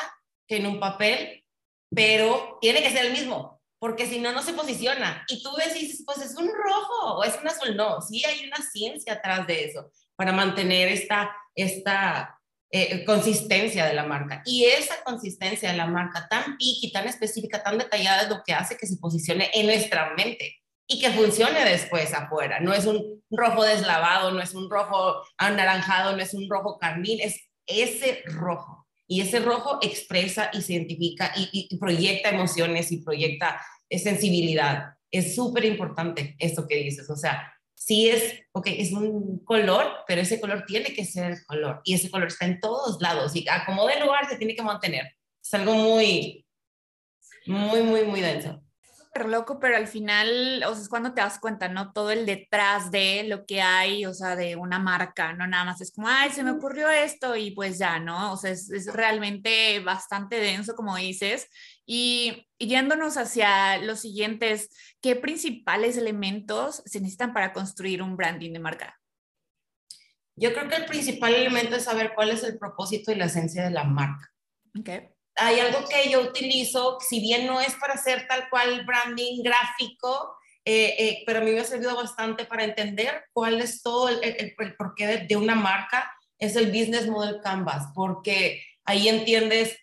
que 0.47 0.56
en 0.56 0.66
un 0.66 0.78
papel, 0.78 1.44
pero 1.90 2.58
tiene 2.61 2.82
que 2.82 2.90
ser 2.90 3.06
el 3.06 3.12
mismo, 3.12 3.62
porque 3.78 4.06
si 4.06 4.18
no, 4.18 4.32
no 4.32 4.42
se 4.42 4.52
posiciona. 4.52 5.25
Y 5.28 5.42
tú 5.42 5.50
ves 5.56 5.75
y 5.76 5.87
dices, 5.87 6.02
pues 6.04 6.18
es 6.18 6.37
un 6.37 6.47
rojo 6.47 7.16
o 7.16 7.25
es 7.25 7.38
un 7.40 7.49
azul. 7.49 7.75
No, 7.75 8.02
sí 8.02 8.23
hay 8.25 8.47
una 8.47 8.58
ciencia 8.58 9.14
atrás 9.14 9.47
de 9.47 9.64
eso 9.64 9.90
para 10.14 10.32
mantener 10.32 10.88
esta, 10.88 11.35
esta 11.54 12.38
eh, 12.70 13.04
consistencia 13.06 13.87
de 13.87 13.94
la 13.94 14.04
marca. 14.04 14.42
Y 14.44 14.64
esa 14.64 15.02
consistencia 15.04 15.70
de 15.70 15.76
la 15.76 15.87
marca 15.87 16.28
tan 16.28 16.58
piqui, 16.58 16.92
tan 16.92 17.08
específica, 17.08 17.62
tan 17.62 17.78
detallada 17.78 18.23
es 18.23 18.28
lo 18.28 18.42
que 18.44 18.52
hace 18.52 18.76
que 18.76 18.87
se 18.87 18.99
posicione 18.99 19.50
en 19.54 19.66
nuestra 19.66 20.12
mente 20.14 20.58
y 20.90 20.99
que 20.99 21.11
funcione 21.11 21.64
después 21.66 22.14
afuera. 22.14 22.61
No 22.61 22.73
es 22.73 22.87
un 22.87 23.23
rojo 23.30 23.62
deslavado, 23.62 24.33
no 24.33 24.40
es 24.40 24.54
un 24.54 24.71
rojo 24.71 25.23
anaranjado, 25.37 26.16
no 26.16 26.23
es 26.23 26.33
un 26.33 26.49
rojo 26.49 26.78
carmín, 26.78 27.21
es 27.21 27.50
ese 27.66 28.23
rojo 28.25 28.87
y 29.07 29.21
ese 29.21 29.40
rojo 29.40 29.78
expresa 29.83 30.50
y 30.52 30.62
se 30.62 30.73
identifica 30.73 31.33
y, 31.37 31.76
proyecta 31.78 32.30
emociones 32.30 32.90
y 32.90 33.02
proyecta 33.02 33.61
eh, 33.90 33.99
sensibilidad. 33.99 34.95
Es 35.11 35.35
súper 35.35 35.66
importante 35.66 36.35
esto 36.38 36.66
que 36.66 36.76
dices, 36.76 37.09
o 37.11 37.16
sea, 37.16 37.52
sí 37.75 38.09
es, 38.09 38.40
ok, 38.52 38.68
es 38.68 38.92
un 38.92 39.45
color, 39.45 39.87
pero 40.07 40.23
ese 40.23 40.40
color 40.40 40.64
tiene 40.66 40.95
que 40.95 41.04
ser 41.04 41.33
el 41.33 41.47
color 41.47 41.83
y 41.85 41.95
ese 41.95 42.11
color 42.11 42.28
está 42.28 42.47
en 42.47 42.61
todos 42.61 43.00
lados 43.02 43.37
y 43.37 43.47
a 43.49 43.66
como 43.66 43.87
de 43.87 44.00
lugar 44.00 44.26
se 44.26 44.37
tiene 44.37 44.57
que 44.57 44.62
mantener. 44.62 45.04
Es 45.42 45.52
algo 45.52 45.75
muy, 45.75 46.47
muy, 47.47 47.83
muy, 47.83 48.04
muy 48.04 48.21
denso 48.23 48.62
loco, 49.26 49.58
pero 49.58 49.76
al 49.76 49.88
final, 49.88 50.62
o 50.66 50.75
sea, 50.75 50.82
es 50.82 50.88
cuando 50.88 51.14
te 51.14 51.20
das 51.20 51.38
cuenta, 51.38 51.68
¿no? 51.68 51.92
Todo 51.92 52.10
el 52.10 52.26
detrás 52.26 52.90
de 52.90 53.25
lo 53.25 53.46
que 53.46 53.62
hay, 53.62 54.04
o 54.04 54.12
sea, 54.12 54.37
de 54.37 54.56
una 54.56 54.78
marca, 54.78 55.32
no 55.32 55.46
nada 55.46 55.64
más 55.64 55.80
es 55.80 55.90
como, 55.90 56.08
ay, 56.08 56.30
se 56.30 56.44
me 56.44 56.50
ocurrió 56.50 56.90
esto 56.90 57.34
y 57.37 57.52
pues 57.52 57.78
ya, 57.78 57.98
¿no? 57.98 58.32
O 58.32 58.37
sea, 58.37 58.50
es, 58.50 58.70
es 58.70 58.92
realmente 58.92 59.80
bastante 59.80 60.37
denso, 60.37 60.75
como 60.75 60.96
dices. 60.96 61.48
Y, 61.90 62.46
yéndonos 62.58 63.16
hacia 63.16 63.78
los 63.78 64.00
siguientes, 64.00 64.68
¿qué 65.00 65.16
principales 65.16 65.96
elementos 65.96 66.82
se 66.84 67.00
necesitan 67.00 67.32
para 67.32 67.54
construir 67.54 68.02
un 68.02 68.14
branding 68.14 68.52
de 68.52 68.58
marca? 68.58 69.00
Yo 70.37 70.52
creo 70.52 70.68
que 70.68 70.76
el 70.76 70.84
principal 70.84 71.34
elemento 71.34 71.76
es 71.76 71.84
saber 71.84 72.12
cuál 72.14 72.30
es 72.30 72.44
el 72.44 72.58
propósito 72.58 73.10
y 73.10 73.14
la 73.14 73.25
esencia 73.25 73.64
de 73.64 73.70
la 73.70 73.84
marca. 73.84 74.30
Okay. 74.78 75.08
Hay 75.38 75.61
algo 75.61 75.87
que 75.88 76.11
yo 76.11 76.21
utilizo, 76.21 76.99
si 77.00 77.21
bien 77.21 77.47
no 77.47 77.61
es 77.61 77.75
para 77.76 77.95
hacer 77.95 78.26
tal 78.26 78.49
cual 78.50 78.85
branding 78.85 79.42
gráfico, 79.42 80.37
eh, 80.64 80.95
eh, 80.99 81.23
pero 81.25 81.38
a 81.38 81.42
mí 81.42 81.52
me 81.52 81.61
ha 81.61 81.64
servido 81.64 81.97
bastante 81.97 82.45
para 82.45 82.64
entender 82.64 83.25
cuál 83.33 83.61
es 83.61 83.80
todo 83.80 84.11
el, 84.11 84.23
el, 84.23 84.54
el 84.59 84.76
porqué 84.76 85.07
de, 85.26 85.37
una 85.37 85.54
marca, 85.54 86.12
es 86.38 86.57
el 86.57 86.66
Business 86.66 87.07
Model 87.07 87.40
Canvas, 87.42 87.87
porque 87.95 88.62
ahí 88.85 89.09
entiendes 89.09 89.78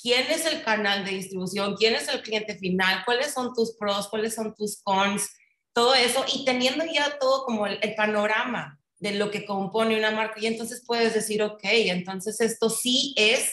quién 0.00 0.30
es 0.30 0.46
el 0.46 0.62
canal 0.62 1.04
de 1.04 1.10
distribución, 1.10 1.74
quién 1.74 1.94
es 1.94 2.06
el 2.06 2.22
cliente 2.22 2.56
final, 2.56 3.02
cuáles 3.04 3.32
son 3.32 3.52
tus 3.52 3.76
pros, 3.76 4.08
cuáles 4.08 4.34
son 4.34 4.54
tus 4.54 4.80
cons, 4.82 5.28
todo 5.72 5.94
eso, 5.94 6.24
y 6.32 6.44
teniendo 6.44 6.84
ya 6.84 7.18
todo 7.18 7.44
como 7.44 7.66
el, 7.66 7.78
el 7.82 7.94
panorama 7.94 8.78
de 9.00 9.14
lo 9.14 9.30
que 9.30 9.44
compone 9.44 9.98
una 9.98 10.12
marca, 10.12 10.38
y 10.38 10.46
entonces 10.46 10.84
puedes 10.86 11.14
decir, 11.14 11.42
ok, 11.42 11.64
entonces 11.64 12.40
esto 12.40 12.70
sí 12.70 13.12
es 13.16 13.52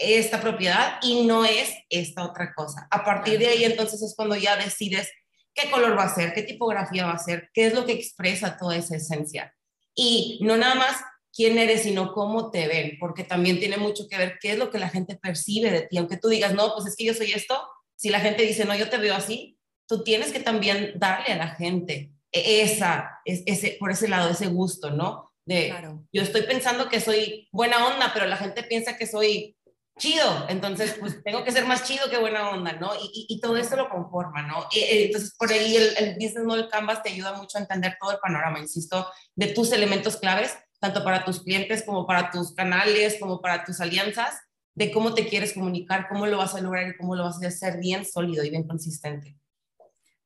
esta 0.00 0.40
propiedad 0.40 0.98
y 1.02 1.26
no 1.26 1.44
es 1.44 1.72
esta 1.90 2.24
otra 2.24 2.54
cosa. 2.54 2.88
A 2.90 3.04
partir 3.04 3.38
de 3.38 3.48
ahí 3.48 3.64
entonces 3.64 4.02
es 4.02 4.14
cuando 4.16 4.34
ya 4.34 4.56
decides 4.56 5.10
qué 5.54 5.70
color 5.70 5.96
va 5.96 6.04
a 6.04 6.14
ser, 6.14 6.32
qué 6.32 6.42
tipografía 6.42 7.06
va 7.06 7.12
a 7.12 7.18
ser, 7.18 7.50
qué 7.52 7.66
es 7.66 7.74
lo 7.74 7.84
que 7.84 7.92
expresa 7.92 8.56
toda 8.56 8.76
esa 8.76 8.96
esencia. 8.96 9.54
Y 9.94 10.38
no 10.42 10.56
nada 10.56 10.74
más 10.74 10.96
quién 11.32 11.58
eres, 11.58 11.82
sino 11.82 12.12
cómo 12.12 12.50
te 12.50 12.66
ven, 12.66 12.96
porque 12.98 13.24
también 13.24 13.60
tiene 13.60 13.76
mucho 13.76 14.08
que 14.08 14.16
ver 14.16 14.38
qué 14.40 14.52
es 14.52 14.58
lo 14.58 14.70
que 14.70 14.78
la 14.78 14.88
gente 14.88 15.16
percibe 15.16 15.70
de 15.70 15.82
ti. 15.82 15.98
Aunque 15.98 16.16
tú 16.16 16.28
digas, 16.28 16.54
no, 16.54 16.72
pues 16.74 16.86
es 16.86 16.96
que 16.96 17.04
yo 17.04 17.14
soy 17.14 17.32
esto, 17.32 17.60
si 17.94 18.08
la 18.08 18.20
gente 18.20 18.42
dice, 18.44 18.64
no, 18.64 18.74
yo 18.74 18.88
te 18.88 18.96
veo 18.96 19.14
así, 19.14 19.58
tú 19.86 20.02
tienes 20.02 20.32
que 20.32 20.40
también 20.40 20.92
darle 20.96 21.34
a 21.34 21.36
la 21.36 21.48
gente 21.48 22.12
esa, 22.32 23.20
ese, 23.24 23.76
por 23.78 23.90
ese 23.90 24.08
lado, 24.08 24.30
ese 24.30 24.46
gusto, 24.46 24.90
¿no? 24.90 25.30
De, 25.44 25.68
claro. 25.68 26.06
yo 26.12 26.22
estoy 26.22 26.42
pensando 26.42 26.88
que 26.88 27.00
soy 27.00 27.48
buena 27.50 27.88
onda, 27.88 28.12
pero 28.14 28.26
la 28.26 28.36
gente 28.36 28.62
piensa 28.62 28.96
que 28.96 29.06
soy 29.06 29.56
chido, 29.98 30.46
entonces 30.48 30.96
pues 30.98 31.22
tengo 31.22 31.44
que 31.44 31.52
ser 31.52 31.66
más 31.66 31.84
chido 31.84 32.08
que 32.08 32.18
buena 32.18 32.50
onda, 32.50 32.72
¿no? 32.72 32.94
Y, 32.94 33.26
y, 33.28 33.34
y 33.36 33.40
todo 33.40 33.56
esto 33.56 33.76
lo 33.76 33.88
conforma, 33.88 34.42
¿no? 34.42 34.66
Y, 34.72 34.80
entonces 35.04 35.34
por 35.36 35.52
ahí 35.52 35.76
el, 35.76 35.96
el 35.98 36.14
Business 36.14 36.44
Model 36.44 36.68
Canvas 36.68 37.02
te 37.02 37.10
ayuda 37.10 37.34
mucho 37.34 37.58
a 37.58 37.60
entender 37.60 37.96
todo 38.00 38.12
el 38.12 38.18
panorama, 38.18 38.58
insisto, 38.58 39.06
de 39.34 39.48
tus 39.48 39.72
elementos 39.72 40.16
claves, 40.16 40.56
tanto 40.80 41.04
para 41.04 41.24
tus 41.24 41.42
clientes 41.42 41.82
como 41.84 42.06
para 42.06 42.30
tus 42.30 42.54
canales, 42.54 43.18
como 43.20 43.40
para 43.40 43.64
tus 43.64 43.80
alianzas, 43.80 44.40
de 44.74 44.90
cómo 44.90 45.14
te 45.14 45.26
quieres 45.26 45.52
comunicar, 45.52 46.08
cómo 46.08 46.26
lo 46.26 46.38
vas 46.38 46.54
a 46.54 46.60
lograr 46.60 46.88
y 46.88 46.96
cómo 46.96 47.14
lo 47.14 47.24
vas 47.24 47.42
a 47.42 47.48
hacer 47.48 47.78
bien 47.78 48.04
sólido 48.04 48.44
y 48.44 48.50
bien 48.50 48.66
consistente. 48.66 49.36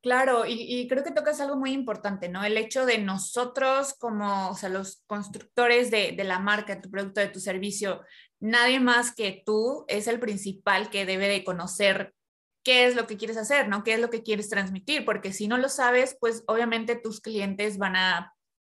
Claro, 0.01 0.45
y, 0.45 0.53
y, 0.53 0.87
creo 0.87 1.03
que 1.03 1.13
tocas 1.13 1.41
algo 1.41 1.57
muy 1.57 1.73
importante, 1.73 2.29
¿no? 2.29 2.45
El 2.45 2.59
hecho 2.59 2.85
de 2.85 2.99
nosotros 2.99 3.95
como, 3.95 4.51
o 4.51 4.55
sea, 4.55 4.69
los 4.69 5.03
constructores 5.07 5.91
de, 5.91 6.13
de, 6.13 6.25
la 6.25 6.39
marca, 6.39 6.75
de 6.75 6.83
tu 6.83 6.91
producto, 6.91 7.23
de 7.23 7.29
tu 7.29 7.41
servicio, 7.41 8.03
nadie 8.45 8.79
más 8.79 9.15
que 9.15 9.43
tú 9.45 9.87
es 9.89 10.07
el 10.07 10.21
principal 10.21 10.91
que 10.91 11.07
debe 11.07 11.29
de 11.29 11.45
conocer 11.45 12.15
qué 12.63 12.87
es 12.87 12.95
lo 12.95 13.07
que 13.07 13.17
quieres 13.17 13.39
hacer, 13.39 13.69
¿no? 13.69 13.83
¿Qué 13.83 13.95
es 13.95 14.01
lo 14.01 14.11
que 14.11 14.23
quieres 14.23 14.51
transmitir? 14.51 15.07
Porque 15.07 15.33
si 15.33 15.49
no 15.49 15.57
lo 15.57 15.71
sabes, 15.71 16.17
pues 16.21 16.45
obviamente 16.47 16.95
tus 16.95 17.23
clientes 17.23 17.79
van 17.79 17.97
a 17.97 18.35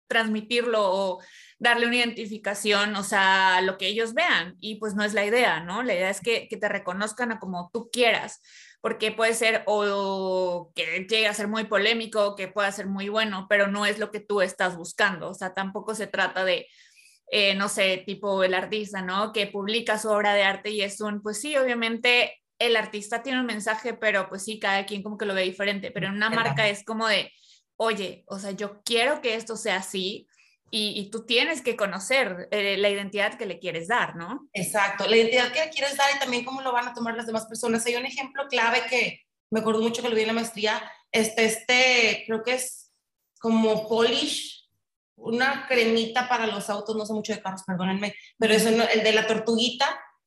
transmitirlo 0.07 0.81
o 0.83 1.21
darle 1.59 1.87
una 1.87 1.97
identificación, 1.97 2.95
o 2.95 3.03
sea, 3.03 3.61
lo 3.61 3.77
que 3.77 3.89
ellos 3.89 4.15
vean. 4.15 4.57
Y 4.61 4.77
pues 4.77 4.95
no 4.95 5.03
es 5.03 5.15
la 5.15 5.25
idea, 5.25 5.59
¿no? 5.59 5.83
La 5.83 5.95
idea 5.95 6.11
es 6.11 6.21
que, 6.21 6.49
te 6.49 6.69
reconozcan 6.69 7.33
a 7.33 7.41
como 7.41 7.71
tú 7.73 7.91
quieras 7.91 8.41
porque 8.81 9.11
puede 9.11 9.35
ser 9.35 9.65
o 9.67 10.71
que 10.77 11.09
llegue 11.11 11.27
a 11.27 11.35
ser 11.35 11.49
muy 11.49 11.65
polémico, 11.65 12.37
que 12.37 12.47
pueda 12.47 12.71
ser 12.71 12.87
muy 12.87 13.09
bueno, 13.09 13.47
pero 13.49 13.67
no 13.67 13.85
es 13.85 13.99
lo 13.99 14.13
que 14.13 14.21
tú 14.21 14.43
estás 14.43 14.77
buscando. 14.77 15.29
O 15.29 15.35
sea, 15.35 15.55
tampoco 15.55 15.97
se 15.97 16.07
trata 16.07 16.45
de, 16.45 16.69
eh, 17.31 17.55
no 17.55 17.69
sé, 17.69 18.03
tipo 18.07 18.43
el 18.45 18.55
artista, 18.55 19.03
¿no? 19.03 19.33
Que 19.33 19.47
publica 19.47 19.99
su 19.99 20.09
obra 20.09 20.35
de 20.35 20.43
arte 20.43 20.71
y 20.71 20.83
es 20.83 21.01
un, 21.01 21.23
pues 21.23 21.41
sí, 21.41 21.57
obviamente 21.57 22.43
el 22.59 22.77
artista 22.77 23.23
tiene 23.23 23.41
un 23.41 23.47
mensaje, 23.47 23.95
pero 23.95 24.29
pues 24.29 24.45
sí, 24.45 24.59
cada 24.59 24.87
quien 24.87 25.03
como 25.03 25.19
que 25.19 25.27
lo 25.27 25.35
ve 25.35 25.43
diferente, 25.43 25.91
pero 25.91 26.07
en 26.07 26.15
una 26.15 26.31
marca 26.31 26.69
es 26.69 26.85
como 26.85 27.07
de, 27.07 27.33
oye, 27.77 28.25
o 28.29 28.39
sea, 28.39 28.53
yo 28.53 28.81
quiero 28.83 29.21
que 29.21 29.35
esto 29.35 29.57
sea 29.57 29.77
así, 29.77 30.27
y, 30.69 30.99
y, 30.99 31.11
tú 31.11 31.25
tienes 31.25 31.63
que 31.63 31.77
conocer 31.77 32.49
eh, 32.51 32.77
la 32.77 32.91
identidad 32.91 33.39
que 33.39 33.47
le 33.47 33.61
quieres 33.61 33.87
dar, 33.87 34.17
¿no? 34.17 34.49
Exacto, 34.53 35.07
la 35.07 35.17
identidad 35.17 35.53
que 35.53 35.61
le 35.61 35.71
quieres 35.71 35.97
dar 35.97 36.09
y 36.15 36.19
también 36.19 36.45
cómo 36.45 36.61
lo 36.61 36.73
van 36.73 36.89
a 36.89 36.93
tomar 36.93 37.15
las 37.15 37.27
demás 37.27 37.47
personas. 37.47 37.87
Hay 37.87 37.95
un 37.95 38.05
ejemplo 38.05 38.49
clave 38.49 38.83
que 38.91 39.21
me 39.51 39.61
acuerdo 39.61 39.81
mucho 39.81 40.03
que 40.03 40.09
lo 40.09 40.17
vi 40.17 40.23
en 40.23 40.29
la 40.29 40.33
maestría, 40.33 40.83
este, 41.13 41.45
este, 41.45 42.25
creo 42.27 42.43
que 42.43 42.55
es 42.55 42.93
como 43.39 43.89
polish, 43.89 44.56
una 45.17 45.67
cremita 45.67 46.29
para 46.29 46.47
los 46.47 46.71
autos, 46.71 46.97
no 46.97 47.07
sé 47.07 47.13
mucho 47.13 47.33
de 47.33 47.43
carros, 47.43 47.63
perdónenme, 47.67 48.15
pero 48.39 48.55
es 48.55 48.65
el 48.67 49.03
de 49.03 49.13
la 49.13 49.27
tortuguita, 49.27 49.87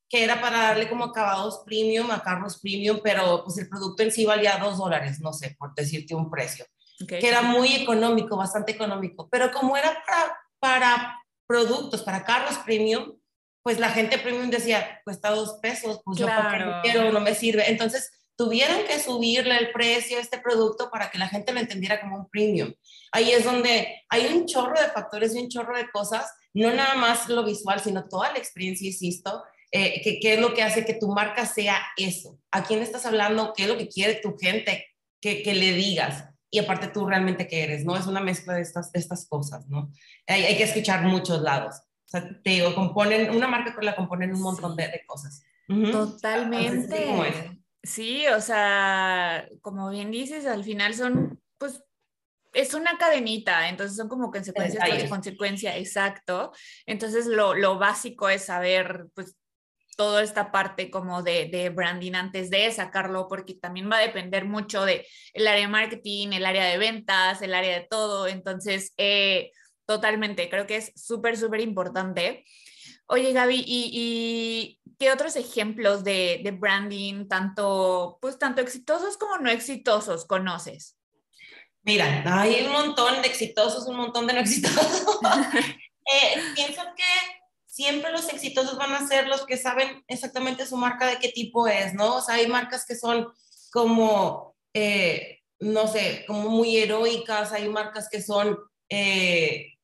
que 0.10 0.24
era 0.24 0.42
para 0.42 0.64
darle 0.64 0.90
como 0.90 1.06
acabados 1.06 1.62
premium 1.66 2.10
a 2.12 2.24
carros 2.24 2.60
premium, 2.60 3.00
pero 3.04 3.44
pues 3.44 3.60
el 3.60 3.70
producto 3.70 4.02
en 4.04 4.12
sí 4.12 4.26
valía 4.26 4.58
dos 4.58 4.78
dólares, 4.78 5.20
no 5.22 5.32
sé, 5.32 5.56
por 5.58 5.74
decirte 5.76 6.16
un 6.16 6.30
precio. 6.30 6.66
Okay. 7.02 7.22
que 7.22 7.30
era 7.30 7.42
muy 7.42 7.76
económico, 7.76 8.36
bastante 8.36 8.74
económico. 8.74 9.30
Pero 9.30 9.54
como 9.54 9.78
era 9.78 10.04
para, 10.06 10.38
para 10.60 11.24
productos, 11.48 12.02
para 12.02 12.26
carros 12.26 12.58
premium, 12.58 13.14
pues 13.64 13.80
la 13.80 13.90
gente 13.90 14.18
premium 14.18 14.50
decía, 14.50 15.00
cuesta 15.06 15.30
dos 15.30 15.60
pesos, 15.62 16.02
pues 16.04 16.18
claro. 16.18 16.60
yo 16.60 16.66
no 16.66 16.82
quiero, 16.82 17.12
no 17.12 17.22
me 17.22 17.36
sirve. 17.36 17.70
Entonces 17.70 18.12
tuvieron 18.40 18.86
que 18.88 18.98
subirle 19.02 19.58
el 19.58 19.74
precio 19.74 20.18
a 20.18 20.22
este 20.22 20.40
producto 20.40 20.90
para 20.90 21.12
que 21.12 21.18
la 21.18 21.28
gente 21.28 21.52
lo 21.52 21.60
entendiera 21.60 22.00
como 22.00 22.16
un 22.16 22.30
premium. 22.30 22.74
Ahí 23.12 23.32
es 23.32 23.44
donde 23.44 24.02
hay 24.08 24.28
un 24.28 24.46
chorro 24.46 24.80
de 24.80 24.88
factores 24.88 25.36
y 25.36 25.40
un 25.40 25.50
chorro 25.50 25.76
de 25.76 25.90
cosas, 25.90 26.32
no 26.54 26.74
nada 26.74 26.96
más 26.96 27.28
lo 27.28 27.44
visual, 27.44 27.82
sino 27.82 28.08
toda 28.08 28.32
la 28.32 28.38
experiencia, 28.38 28.88
insisto, 28.88 29.44
eh, 29.74 30.00
que, 30.02 30.22
que, 30.22 30.36
es 30.36 30.40
lo 30.40 30.54
que 30.54 30.64
hace 30.64 30.86
que 30.86 30.94
tu 30.94 31.10
marca 31.10 31.46
sea 31.46 31.82
eso. 31.98 32.40
¿A 32.50 32.64
quién 32.64 32.82
estás 32.82 33.06
hablando? 33.06 33.52
¿Qué 33.54 33.64
es 33.64 33.70
lo 33.70 33.78
que 33.78 33.90
quiere 33.90 34.16
tu 34.16 34.38
gente 34.38 34.88
que, 35.20 35.44
que 35.44 35.54
le 35.54 35.74
digas? 35.74 36.24
y 36.52 36.58
aparte 36.58 36.88
tú 36.88 37.06
realmente 37.06 37.48
qué 37.48 37.64
eres, 37.64 37.86
¿no? 37.86 37.96
Es 37.96 38.08
una 38.08 38.22
mezcla 38.22 38.56
de 38.56 38.62
estas, 38.62 38.92
de 38.92 39.00
estas 39.00 39.28
cosas, 39.28 39.68
¿no? 39.68 39.92
Hay, 40.26 40.46
hay, 40.46 40.58
que 40.58 40.64
escuchar 40.64 41.04
muchos 41.04 41.44
lados. 41.44 41.76
O 41.76 42.10
sea, 42.10 42.28
te 42.42 42.50
digo, 42.50 42.74
componen, 42.74 43.30
una 43.30 43.48
marca 43.48 43.76
la 43.82 43.96
componen 43.96 44.34
un 44.34 44.42
montón 44.42 44.76
de, 44.76 44.88
de 44.88 45.04
cosas. 45.06 45.44
Uh 45.68 45.74
-huh. 45.74 45.92
Totalmente. 45.92 47.04
Entonces, 47.04 47.59
sí, 47.84 48.28
o 48.28 48.42
sea, 48.42 49.48
como 49.62 49.90
bien 49.90 50.12
dices, 50.12 50.46
al 50.46 50.64
final 50.64 50.94
son, 50.94 51.42
pues, 51.58 51.84
es 52.54 52.74
una 52.74 52.98
cadenita, 52.98 53.70
entonces 53.70 53.96
son 53.96 54.10
como 54.10 54.32
consecuencias 54.32 54.84
tras 54.84 55.10
consecuencia, 55.10 55.78
exacto. 55.78 56.52
Entonces, 56.86 57.28
lo, 57.28 57.54
lo 57.54 57.78
básico 57.78 58.30
es 58.30 58.46
saber, 58.46 59.08
pues, 59.14 59.36
toda 60.00 60.24
esta 60.24 60.50
parte 60.50 60.90
como 60.90 61.24
de, 61.24 61.50
de, 61.52 61.68
branding 61.72 62.14
antes 62.14 62.50
de 62.50 62.72
sacarlo, 62.72 63.28
porque 63.28 63.56
también 63.56 63.92
va 63.92 63.98
a 63.98 64.02
depender 64.02 64.46
mucho 64.46 64.86
de 64.86 65.06
el 65.34 65.46
área 65.46 65.64
de 65.64 65.68
marketing, 65.68 66.30
el 66.32 66.46
área 66.46 66.64
de 66.64 66.78
ventas, 66.78 67.42
el 67.42 67.54
área 67.54 67.78
de 67.78 67.86
todo. 67.86 68.26
Entonces, 68.26 68.94
eh, 68.96 69.52
totalmente, 69.86 70.50
creo 70.50 70.66
que 70.66 70.78
es 70.78 70.94
súper, 70.96 71.36
súper 71.36 71.60
importante. 71.60 72.46
Oye, 73.12 73.34
Gaby, 73.34 73.64
¿y, 73.66 73.90
¿y, 73.92 74.80
qué 75.00 75.12
otros 75.12 75.36
ejemplos 75.36 76.04
de, 76.04 76.42
de, 76.44 76.52
branding, 76.52 77.28
tanto, 77.28 78.20
pues, 78.22 78.38
tanto 78.38 78.62
exitosos 78.62 79.18
como 79.18 79.40
no 79.40 79.50
exitosos, 79.50 80.26
conoces? 80.26 80.96
Mira, 81.82 82.24
hay 82.40 82.66
un 82.66 82.72
montón 82.72 83.22
de 83.24 83.28
exitosos, 83.28 83.88
un 83.88 83.98
montón 83.98 84.28
de 84.28 84.34
no 84.34 84.40
exitosos. 84.42 85.20
eh, 85.26 86.40
pienso 86.54 86.84
que 86.96 87.04
siempre 87.66 88.12
los 88.12 88.32
exitosos 88.32 88.78
van 88.78 88.94
a 88.94 89.08
ser 89.08 89.28
los 89.28 89.44
que 89.44 89.58
saben 89.58 90.04
exactamente 90.08 90.68
su 90.68 90.78
marca 90.78 91.08
de 91.08 91.18
qué 91.18 91.30
tipo 91.30 91.68
es, 91.68 91.96
¿no? 91.96 92.18
O 92.18 92.22
sea, 92.22 92.36
hay 92.36 92.46
marcas 92.46 92.86
que 92.86 92.96
son 92.96 93.28
como, 93.72 94.56
eh, 94.76 95.40
no 95.60 95.88
sé, 95.88 96.26
como 96.28 96.50
muy 96.50 96.78
heroicas, 96.78 97.54
hay 97.54 97.70
marcas 97.70 98.08
que 98.08 98.22
son, 98.22 98.56
eh, 98.88 99.79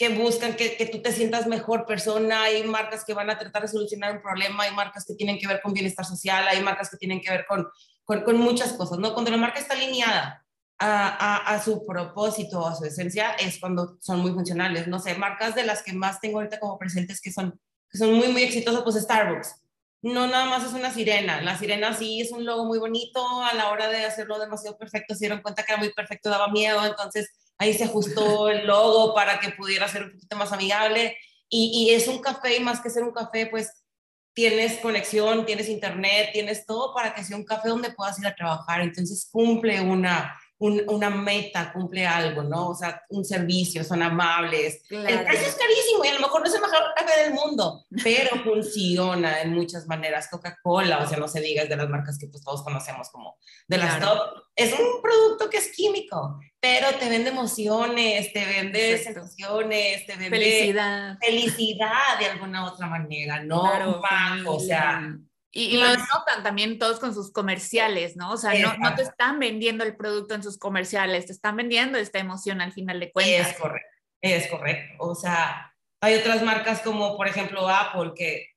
que 0.00 0.08
buscan 0.08 0.56
que, 0.56 0.78
que, 0.78 0.86
tú 0.86 1.02
te 1.02 1.12
sientas 1.12 1.46
mejor 1.46 1.84
persona, 1.84 2.44
hay 2.44 2.62
marcas 2.62 3.04
que 3.04 3.12
van 3.12 3.28
a 3.28 3.38
tratar 3.38 3.60
de 3.60 3.68
solucionar 3.68 4.16
un 4.16 4.22
problema, 4.22 4.62
hay 4.62 4.74
marcas 4.74 5.04
que 5.04 5.12
tienen 5.12 5.38
que 5.38 5.46
ver 5.46 5.60
con 5.60 5.74
bienestar 5.74 6.06
social, 6.06 6.48
hay 6.48 6.62
marcas 6.62 6.88
que 6.88 6.96
tienen 6.96 7.20
que 7.20 7.28
ver 7.28 7.44
con, 7.46 7.68
con, 8.06 8.22
con 8.22 8.38
muchas 8.38 8.72
cosas, 8.72 8.98
¿no? 8.98 9.12
Cuando 9.12 9.30
la 9.30 9.36
marca 9.36 9.60
está 9.60 9.74
alineada 9.74 10.42
a, 10.78 11.08
a, 11.08 11.54
a, 11.54 11.62
su 11.62 11.84
propósito, 11.84 12.66
a 12.66 12.74
su 12.74 12.86
esencia, 12.86 13.32
es 13.32 13.60
cuando 13.60 13.98
son 14.00 14.20
muy 14.20 14.32
funcionales. 14.32 14.88
No 14.88 15.00
sé, 15.00 15.16
marcas 15.16 15.54
de 15.54 15.66
las 15.66 15.82
que 15.82 15.92
más 15.92 16.18
tengo 16.18 16.38
ahorita 16.38 16.58
como 16.60 16.78
presentes 16.78 17.20
que 17.20 17.30
son, 17.30 17.60
que 17.90 17.98
son 17.98 18.14
muy, 18.14 18.28
muy 18.28 18.42
exitosas, 18.42 18.80
pues 18.82 18.96
Starbucks. 18.96 19.54
no 20.00 20.26
nada 20.28 20.46
más 20.46 20.64
es 20.64 20.72
una 20.72 20.90
sirena. 20.90 21.42
La 21.42 21.58
sirena 21.58 21.92
sí 21.92 22.22
es 22.22 22.32
un 22.32 22.46
logo 22.46 22.64
muy 22.64 22.78
bonito. 22.78 23.22
A 23.42 23.52
la 23.52 23.68
hora 23.68 23.90
de 23.90 24.06
hacerlo 24.06 24.38
demasiado 24.38 24.78
perfecto, 24.78 25.12
se 25.12 25.26
dieron 25.26 25.42
cuenta 25.42 25.62
que 25.62 25.72
era 25.72 25.78
muy 25.78 25.92
perfecto, 25.92 26.30
daba 26.30 26.48
miedo. 26.48 26.86
Entonces 26.86 27.28
ahí 27.60 27.74
se 27.74 27.84
ajustó 27.84 28.48
el 28.48 28.66
logo 28.66 29.14
para 29.14 29.38
que 29.38 29.50
pudiera 29.50 29.86
ser 29.86 30.04
un 30.04 30.12
poquito 30.12 30.34
más 30.36 30.50
amigable. 30.50 31.16
Y, 31.48 31.70
y 31.90 31.94
es 31.94 32.08
un 32.08 32.20
café, 32.20 32.56
y 32.56 32.60
más 32.60 32.80
que 32.80 32.88
ser 32.88 33.04
un 33.04 33.12
café, 33.12 33.46
pues 33.46 33.84
tienes 34.32 34.78
conexión, 34.78 35.44
tienes 35.44 35.68
internet, 35.68 36.30
tienes 36.32 36.64
todo 36.64 36.94
para 36.94 37.14
que 37.14 37.22
sea 37.22 37.36
un 37.36 37.44
café 37.44 37.68
donde 37.68 37.92
puedas 37.92 38.18
ir 38.18 38.26
a 38.26 38.34
trabajar. 38.34 38.80
Entonces 38.80 39.28
cumple 39.30 39.78
una, 39.82 40.34
una 40.60 41.08
meta, 41.08 41.72
cumple 41.72 42.06
algo, 42.06 42.42
¿no? 42.42 42.68
O 42.68 42.74
sea, 42.74 43.02
un 43.08 43.24
servicio, 43.24 43.82
son 43.82 44.02
amables. 44.02 44.82
El 44.90 45.24
precio 45.24 45.48
es 45.48 45.56
carísimo 45.56 46.04
y 46.04 46.08
a 46.08 46.14
lo 46.14 46.20
mejor 46.20 46.42
no 46.42 46.46
es 46.46 46.54
el 46.54 46.60
mejor 46.60 46.82
café 46.94 47.24
del 47.24 47.32
mundo, 47.32 47.86
pero 48.04 48.30
funciona 48.44 49.40
en 49.40 49.54
muchas 49.54 49.86
maneras. 49.86 50.28
Coca-Cola, 50.30 50.98
o 50.98 51.08
sea, 51.08 51.18
no 51.18 51.28
se 51.28 51.40
diga, 51.40 51.62
es 51.62 51.68
de 51.70 51.76
las 51.76 51.88
marcas 51.88 52.18
que 52.18 52.26
pues, 52.26 52.44
todos 52.44 52.62
conocemos 52.62 53.08
como 53.08 53.38
de 53.68 53.78
las 53.78 53.98
top. 54.00 54.18
Es 54.54 54.72
un 54.78 55.00
producto 55.00 55.48
que 55.48 55.56
es 55.56 55.72
químico, 55.74 56.38
pero 56.60 56.88
te 56.98 57.08
vende 57.08 57.30
emociones, 57.30 58.30
te 58.34 58.44
vende 58.44 58.98
sensaciones, 58.98 60.04
te 60.04 60.16
vende 60.16 60.38
felicidad. 60.38 61.18
Felicidad 61.20 62.18
de 62.18 62.26
alguna 62.26 62.66
otra 62.66 62.86
manera, 62.86 63.42
¿no? 63.42 63.62
Claro, 63.62 64.02
o 64.46 64.60
sea 64.60 65.16
y, 65.52 65.76
lo 65.78 65.88
notan 65.88 66.42
también 66.44 66.78
todos 66.78 67.00
con 67.00 67.12
sus 67.12 67.32
comerciales, 67.32 68.16
¿no? 68.16 68.32
O 68.32 68.36
sea, 68.36 68.54
no, 68.54 68.76
no, 68.78 68.94
te 68.94 69.02
están 69.02 69.40
vendiendo 69.40 69.82
el 69.82 69.96
producto 69.96 70.34
en 70.34 70.42
sus 70.44 70.58
comerciales, 70.58 71.26
te 71.26 71.32
están 71.32 71.56
vendiendo 71.56 71.98
esta 71.98 72.20
emoción 72.20 72.60
al 72.60 72.72
final 72.72 73.00
de 73.00 73.10
cuentas. 73.10 73.50
Es 73.50 73.58
correcto, 73.58 73.96
es 74.20 74.46
correcto. 74.46 74.94
O 75.00 75.14
sea, 75.14 75.74
hay 76.00 76.14
otras 76.14 76.42
marcas 76.42 76.80
como, 76.82 77.16
por 77.16 77.26
ejemplo, 77.26 77.68
Apple, 77.68 78.12
que 78.14 78.50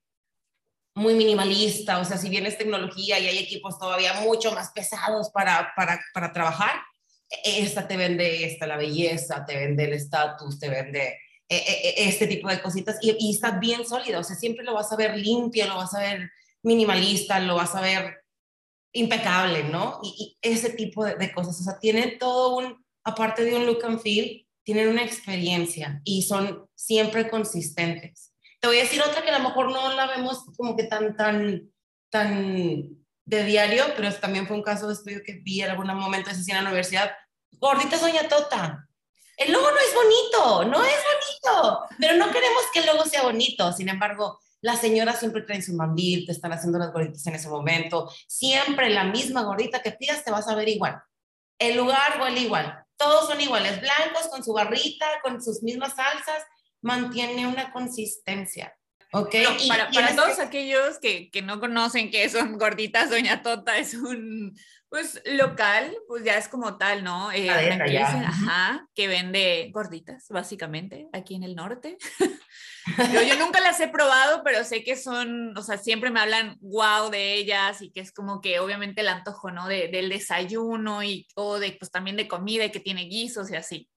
muy 0.96 1.16
minimalista, 1.16 1.98
o 1.98 2.06
sea, 2.06 2.18
si 2.18 2.30
bien 2.30 2.46
es 2.46 2.60
tecnología 2.60 3.18
y 3.18 3.28
hay 3.28 3.40
equipos 3.40 3.80
todavía 3.80 4.14
mucho 4.22 4.52
más 4.54 4.72
pesados 4.72 5.32
para, 5.32 5.74
para, 5.76 6.00
para 6.14 6.32
trabajar, 6.32 6.76
esta 7.44 7.88
te 7.88 7.98
vende 7.98 8.46
esta, 8.46 8.68
la 8.68 8.78
belleza, 8.78 9.44
te 9.48 9.58
vende 9.58 9.86
el 9.86 9.94
estatus, 9.94 10.60
te 10.60 10.70
vende 10.70 11.20
eh, 11.50 11.64
eh, 11.68 11.94
este 11.98 12.28
tipo 12.28 12.48
de 12.48 12.62
cositas 12.62 13.00
y, 13.02 13.16
y 13.18 13.34
está 13.34 13.58
bien 13.58 13.84
sólido, 13.88 14.20
o 14.20 14.24
sea, 14.24 14.36
siempre 14.36 14.64
lo 14.64 14.76
vas 14.76 14.92
a 14.92 14.96
ver 14.96 15.18
limpio, 15.18 15.66
lo 15.66 15.78
vas 15.78 15.96
a 15.96 16.00
ver 16.00 16.30
minimalista, 16.64 17.40
lo 17.40 17.56
vas 17.56 17.76
a 17.76 17.82
ver 17.82 18.24
impecable, 18.94 19.64
¿no? 19.66 20.00
Y, 20.04 20.38
ese 20.42 20.70
tipo 20.72 21.06
de, 21.06 21.32
cosas, 21.34 21.60
o 21.60 21.64
sea, 21.64 21.80
tienen 21.80 22.18
todo 22.18 22.56
un, 22.56 22.86
aparte 23.04 23.44
de 23.44 23.56
un 23.56 23.66
look 23.66 23.84
and 23.84 24.02
feel, 24.02 24.48
tienen 24.64 24.88
una 24.88 25.04
experiencia 25.04 26.02
y 26.04 26.24
son 26.24 26.68
siempre 26.76 27.30
consistentes. 27.30 28.34
Te 28.62 28.68
voy 28.68 28.78
a 28.78 28.84
decir 28.84 29.02
otra 29.02 29.24
que 29.24 29.30
a 29.30 29.38
lo 29.40 29.44
mejor 29.44 29.72
no 29.72 29.94
la 29.94 30.08
vemos 30.08 30.46
como 30.56 30.76
que 30.78 30.84
tan, 30.84 31.18
tan, 31.18 31.70
tan 32.10 33.04
de 33.26 33.44
diario, 33.44 33.86
pero 33.96 34.14
también 34.16 34.48
fue 34.48 34.56
un 34.56 34.64
caso 34.64 34.88
de 34.88 34.94
estudio 34.94 35.22
que 35.26 35.42
vi 35.44 35.62
en 35.62 35.72
algún 35.72 35.88
momento 35.88 36.30
de 36.30 36.36
en 36.38 36.64
la 36.64 36.70
universidad. 36.70 37.12
Gordita 37.52 37.98
Doña 37.98 38.28
Tota. 38.28 38.88
El 39.36 39.52
logo 39.52 39.70
no 39.70 39.78
es 39.78 39.96
bonito, 39.96 40.66
no 40.66 40.86
es 40.86 40.94
bonito, 40.94 41.86
pero 42.00 42.16
no 42.18 42.32
queremos 42.32 42.64
que 42.72 42.80
el 42.80 42.86
logo 42.86 43.04
sea 43.06 43.24
bonito. 43.24 43.74
Sin 43.74 43.90
embargo, 43.90 44.40
las 44.64 44.80
señoras 44.80 45.20
siempre 45.20 45.42
traen 45.42 45.62
su 45.62 45.74
mandil, 45.74 46.26
te 46.26 46.32
están 46.32 46.54
haciendo 46.54 46.80
las 46.80 46.94
gorditas 46.94 47.28
en 47.28 47.36
ese 47.36 47.50
momento. 47.50 48.10
Siempre 48.28 48.90
la 48.90 49.04
misma 49.04 49.44
gordita 49.44 49.82
que 49.82 49.92
pidas 49.92 50.24
te 50.24 50.32
vas 50.32 50.48
a 50.48 50.56
ver 50.56 50.70
igual. 50.70 51.02
El 51.60 51.76
lugar 51.76 52.18
huele 52.22 52.40
igual. 52.40 52.82
Todos 52.96 53.28
son 53.28 53.42
iguales, 53.42 53.82
blancos, 53.82 54.30
con 54.32 54.42
su 54.42 54.54
barrita, 54.54 55.06
con 55.22 55.44
sus 55.44 55.62
mismas 55.64 55.96
salsas. 55.96 56.44
Mantiene 56.82 57.46
una 57.46 57.74
consistencia. 57.74 58.74
¿Ok? 59.12 59.36
para, 59.68 59.92
para 59.92 60.16
todos 60.16 60.40
aquellos 60.40 60.98
que, 61.00 61.30
que, 61.30 61.42
no 61.42 61.60
conocen 61.60 62.10
qué 62.10 62.28
son 62.30 62.58
gorditas, 62.58 63.10
Doña 63.10 63.44
Tota 63.44 63.78
es 63.78 63.94
un 63.94 64.56
pues 64.94 65.24
local, 65.26 65.92
pues 66.08 66.24
ya 66.24 66.38
es 66.38 66.48
como 66.48 66.78
tal, 66.78 67.04
¿no? 67.04 67.32
Eh, 67.32 67.50
ajá, 67.50 68.88
que 68.94 69.08
vende 69.08 69.72
gorditas, 69.74 70.28
básicamente, 70.30 71.10
aquí 71.14 71.34
en 71.34 71.42
el 71.42 71.56
norte. 71.56 71.98
Yo, 73.28 73.38
nunca 73.38 73.60
las 73.62 73.80
he 73.80 73.88
probado, 73.88 74.44
pero 74.44 74.64
sé 74.64 74.84
que 74.84 74.96
son, 74.96 75.58
o 75.58 75.62
sea, 75.62 75.78
siempre 75.78 76.12
me 76.12 76.20
hablan 76.20 76.58
wow 76.60 77.10
de 77.10 77.34
ellas 77.36 77.82
y 77.82 77.92
que 77.92 78.02
es 78.02 78.12
como 78.12 78.42
que 78.42 78.60
obviamente 78.60 79.02
el 79.02 79.08
antojo, 79.08 79.52
¿no? 79.52 79.68
De, 79.68 79.88
del 79.88 80.10
desayuno 80.10 81.04
y 81.04 81.28
o 81.36 81.60
de, 81.60 81.72
pues 81.74 81.92
también 81.92 82.18
de 82.18 82.28
comida 82.28 82.66
y 82.66 82.72
que 82.72 82.80
tiene 82.80 83.04
guisos 83.04 83.50
y 83.52 83.56
así. 83.56 83.90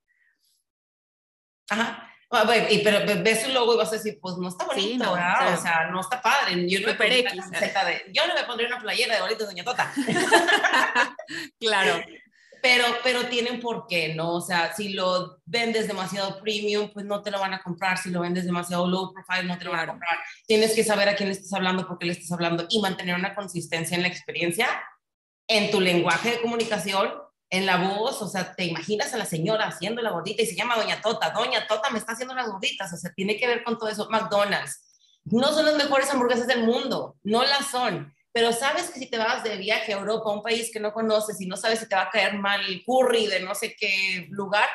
Ajá. 1.68 2.12
Ah, 2.30 2.44
y, 2.70 2.78
pero 2.78 3.22
ves 3.22 3.42
su 3.42 3.52
logo 3.52 3.74
y 3.74 3.76
vas 3.76 3.88
a 3.88 3.96
decir, 3.96 4.18
pues 4.20 4.36
no 4.36 4.48
está 4.48 4.64
bonito, 4.64 5.04
no, 5.04 5.12
o, 5.12 5.56
sea, 5.56 5.88
no 5.90 6.00
está 6.00 6.20
padre. 6.20 6.68
Yo 6.68 6.80
no, 6.80 6.86
me 6.86 7.18
X, 7.18 7.50
de, 7.50 8.04
yo 8.12 8.26
no 8.26 8.34
me 8.34 8.44
pondría 8.44 8.68
una 8.68 8.80
playera 8.80 9.14
de 9.14 9.20
bolitos 9.20 9.46
Doña 9.46 9.62
Tota. 9.62 9.92
claro 11.60 12.02
pero, 12.66 12.84
pero 13.04 13.26
tienen 13.26 13.60
por 13.60 13.86
qué, 13.86 14.12
¿no? 14.16 14.34
O 14.34 14.40
sea, 14.40 14.74
si 14.74 14.88
lo 14.88 15.38
vendes 15.44 15.86
demasiado 15.86 16.40
premium, 16.40 16.90
pues 16.92 17.06
no 17.06 17.22
te 17.22 17.30
lo 17.30 17.38
van 17.38 17.54
a 17.54 17.62
comprar. 17.62 17.96
Si 17.96 18.10
lo 18.10 18.22
vendes 18.22 18.44
demasiado 18.44 18.88
low 18.88 19.12
profile, 19.12 19.44
no 19.44 19.56
te 19.56 19.64
lo 19.64 19.70
van 19.70 19.80
a 19.80 19.86
comprar. 19.86 20.18
Tienes 20.48 20.74
que 20.74 20.82
saber 20.82 21.08
a 21.08 21.14
quién 21.14 21.28
le 21.28 21.36
estás 21.36 21.52
hablando, 21.52 21.86
por 21.86 21.96
qué 21.96 22.06
le 22.06 22.12
estás 22.12 22.32
hablando 22.32 22.66
y 22.68 22.80
mantener 22.80 23.14
una 23.14 23.36
consistencia 23.36 23.94
en 23.94 24.02
la 24.02 24.08
experiencia, 24.08 24.66
en 25.46 25.70
tu 25.70 25.80
lenguaje 25.80 26.32
de 26.32 26.40
comunicación, 26.40 27.12
en 27.50 27.66
la 27.66 27.76
voz. 27.76 28.20
O 28.20 28.26
sea, 28.26 28.56
te 28.56 28.64
imaginas 28.64 29.14
a 29.14 29.18
la 29.18 29.26
señora 29.26 29.68
haciendo 29.68 30.02
la 30.02 30.10
gordita 30.10 30.42
y 30.42 30.46
se 30.46 30.56
llama 30.56 30.74
Doña 30.74 31.00
Tota. 31.00 31.30
Doña 31.30 31.68
Tota 31.68 31.90
me 31.90 32.00
está 32.00 32.14
haciendo 32.14 32.34
las 32.34 32.50
gorditas. 32.50 32.92
O 32.92 32.96
sea, 32.96 33.12
tiene 33.14 33.36
que 33.36 33.46
ver 33.46 33.62
con 33.62 33.78
todo 33.78 33.88
eso. 33.88 34.08
McDonald's. 34.10 34.82
No 35.24 35.52
son 35.52 35.66
las 35.66 35.76
mejores 35.76 36.10
hamburguesas 36.10 36.48
del 36.48 36.64
mundo. 36.64 37.16
No 37.22 37.44
las 37.44 37.68
son 37.70 38.12
pero 38.36 38.52
sabes 38.52 38.90
que 38.90 38.98
si 38.98 39.06
te 39.06 39.16
vas 39.16 39.42
de 39.42 39.56
viaje 39.56 39.94
a 39.94 39.96
Europa, 39.96 40.28
a 40.28 40.34
un 40.34 40.42
país 40.42 40.70
que 40.70 40.78
no 40.78 40.92
conoces 40.92 41.40
y 41.40 41.46
no 41.46 41.56
sabes 41.56 41.78
si 41.78 41.88
te 41.88 41.96
va 41.96 42.02
a 42.02 42.10
caer 42.10 42.34
mal 42.34 42.60
el 42.66 42.84
curry 42.84 43.28
de 43.28 43.40
no 43.40 43.54
sé 43.54 43.74
qué 43.74 44.26
lugar, 44.28 44.68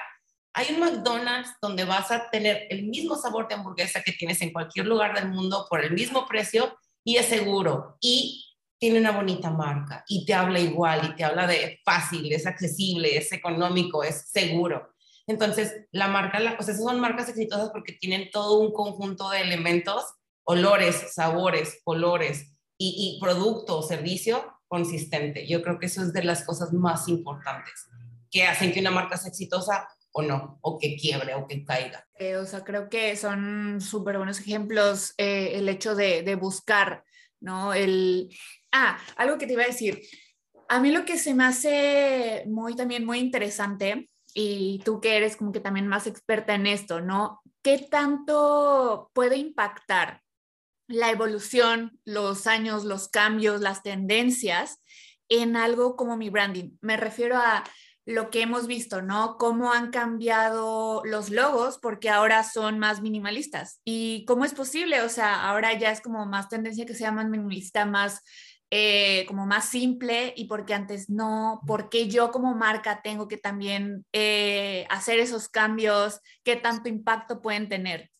hay 0.51 0.73
un 0.73 0.79
McDonald's 0.79 1.51
donde 1.61 1.85
vas 1.85 2.09
a 2.09 2.27
tener 2.31 2.65
el 2.71 2.87
mismo 2.87 3.15
sabor 3.15 3.47
de 3.47 3.53
hamburguesa 3.53 4.01
que 4.01 4.13
tienes 4.13 4.41
en 4.41 4.51
cualquier 4.51 4.87
lugar 4.87 5.13
del 5.13 5.29
mundo 5.29 5.67
por 5.69 5.85
el 5.85 5.91
mismo 5.91 6.25
precio 6.25 6.75
y 7.03 7.17
es 7.17 7.27
seguro 7.27 7.99
y 8.01 8.43
tiene 8.79 8.97
una 8.97 9.11
bonita 9.11 9.51
marca 9.51 10.03
y 10.07 10.25
te 10.25 10.33
habla 10.33 10.59
igual 10.59 11.11
y 11.11 11.15
te 11.15 11.23
habla 11.23 11.45
de 11.45 11.81
fácil, 11.85 12.33
es 12.33 12.47
accesible, 12.47 13.15
es 13.15 13.31
económico, 13.31 14.03
es 14.03 14.27
seguro. 14.27 14.91
Entonces, 15.27 15.85
la 15.91 16.07
marca, 16.07 16.39
la, 16.39 16.57
pues 16.57 16.67
esas 16.67 16.83
son 16.83 16.99
marcas 16.99 17.29
exitosas 17.29 17.69
porque 17.69 17.93
tienen 17.93 18.31
todo 18.31 18.59
un 18.59 18.73
conjunto 18.73 19.29
de 19.29 19.41
elementos, 19.41 20.03
olores, 20.45 21.13
sabores, 21.13 21.79
colores, 21.83 22.47
y, 22.81 23.19
producto 23.19 23.77
o 23.77 23.83
servicio 23.83 24.59
consistente. 24.67 25.47
Yo 25.47 25.61
creo 25.61 25.77
que 25.79 25.85
eso 25.85 26.01
es 26.01 26.13
de 26.13 26.23
las 26.23 26.43
cosas 26.43 26.73
más 26.73 27.07
importantes 27.07 27.87
que 28.29 28.43
hacen 28.43 28.71
que 28.71 28.79
una 28.79 28.91
marca 28.91 29.17
sea 29.17 29.29
exitosa 29.29 29.87
o 30.13 30.21
no, 30.21 30.57
o 30.61 30.77
que 30.79 30.95
quiebre 30.95 31.35
o 31.35 31.47
que 31.47 31.63
caiga. 31.63 32.05
Eh, 32.15 32.37
o 32.37 32.45
sea, 32.45 32.63
creo 32.63 32.89
que 32.89 33.15
son 33.15 33.79
súper 33.81 34.17
buenos 34.17 34.39
ejemplos 34.39 35.13
eh, 35.17 35.51
el 35.55 35.69
hecho 35.69 35.95
de, 35.95 36.23
de, 36.23 36.35
buscar, 36.35 37.03
¿no? 37.39 37.73
El... 37.73 38.29
Ah, 38.71 38.97
algo 39.17 39.37
que 39.37 39.47
te 39.47 39.53
iba 39.53 39.63
a 39.63 39.67
decir. 39.67 40.01
A 40.69 40.79
mí 40.79 40.91
lo 40.91 41.05
que 41.05 41.17
se 41.17 41.33
me 41.33 41.43
hace 41.43 42.43
muy 42.47 42.75
también 42.75 43.05
muy 43.05 43.19
interesante, 43.19 44.07
y 44.33 44.79
tú 44.85 45.01
que 45.01 45.17
eres 45.17 45.35
como 45.35 45.51
que 45.51 45.59
también 45.59 45.87
más 45.87 46.07
experta 46.07 46.55
en 46.55 46.67
esto, 46.67 47.01
¿no? 47.01 47.41
¿Qué 47.61 47.87
tanto 47.89 49.11
puede 49.13 49.37
impactar 49.37 50.21
la 50.91 51.11
evolución, 51.11 51.99
los 52.05 52.47
años, 52.47 52.83
los 52.83 53.07
cambios, 53.09 53.61
las 53.61 53.83
tendencias 53.83 54.81
en 55.29 55.55
algo 55.55 55.95
como 55.95 56.17
mi 56.17 56.29
branding. 56.29 56.77
Me 56.81 56.97
refiero 56.97 57.37
a 57.37 57.63
lo 58.05 58.29
que 58.29 58.41
hemos 58.41 58.67
visto, 58.67 59.01
¿no? 59.01 59.37
Cómo 59.37 59.71
han 59.71 59.91
cambiado 59.91 61.01
los 61.05 61.29
logos 61.29 61.77
porque 61.81 62.09
ahora 62.09 62.43
son 62.43 62.79
más 62.79 63.01
minimalistas. 63.01 63.79
¿Y 63.85 64.25
cómo 64.25 64.43
es 64.43 64.53
posible? 64.53 65.01
O 65.01 65.09
sea, 65.09 65.47
ahora 65.47 65.77
ya 65.77 65.91
es 65.91 66.01
como 66.01 66.25
más 66.25 66.49
tendencia 66.49 66.85
que 66.85 66.95
sea 66.95 67.11
más 67.11 67.29
minimalista, 67.29 67.85
más 67.85 68.21
eh, 68.73 69.25
como 69.27 69.45
más 69.45 69.69
simple 69.69 70.33
y 70.35 70.45
porque 70.45 70.73
antes 70.73 71.09
no, 71.09 71.61
porque 71.67 72.07
yo 72.07 72.31
como 72.31 72.55
marca 72.55 73.01
tengo 73.03 73.27
que 73.27 73.37
también 73.37 74.05
eh, 74.13 74.85
hacer 74.89 75.19
esos 75.19 75.49
cambios, 75.49 76.21
qué 76.43 76.55
tanto 76.55 76.89
impacto 76.89 77.41
pueden 77.41 77.69
tener. 77.69 78.10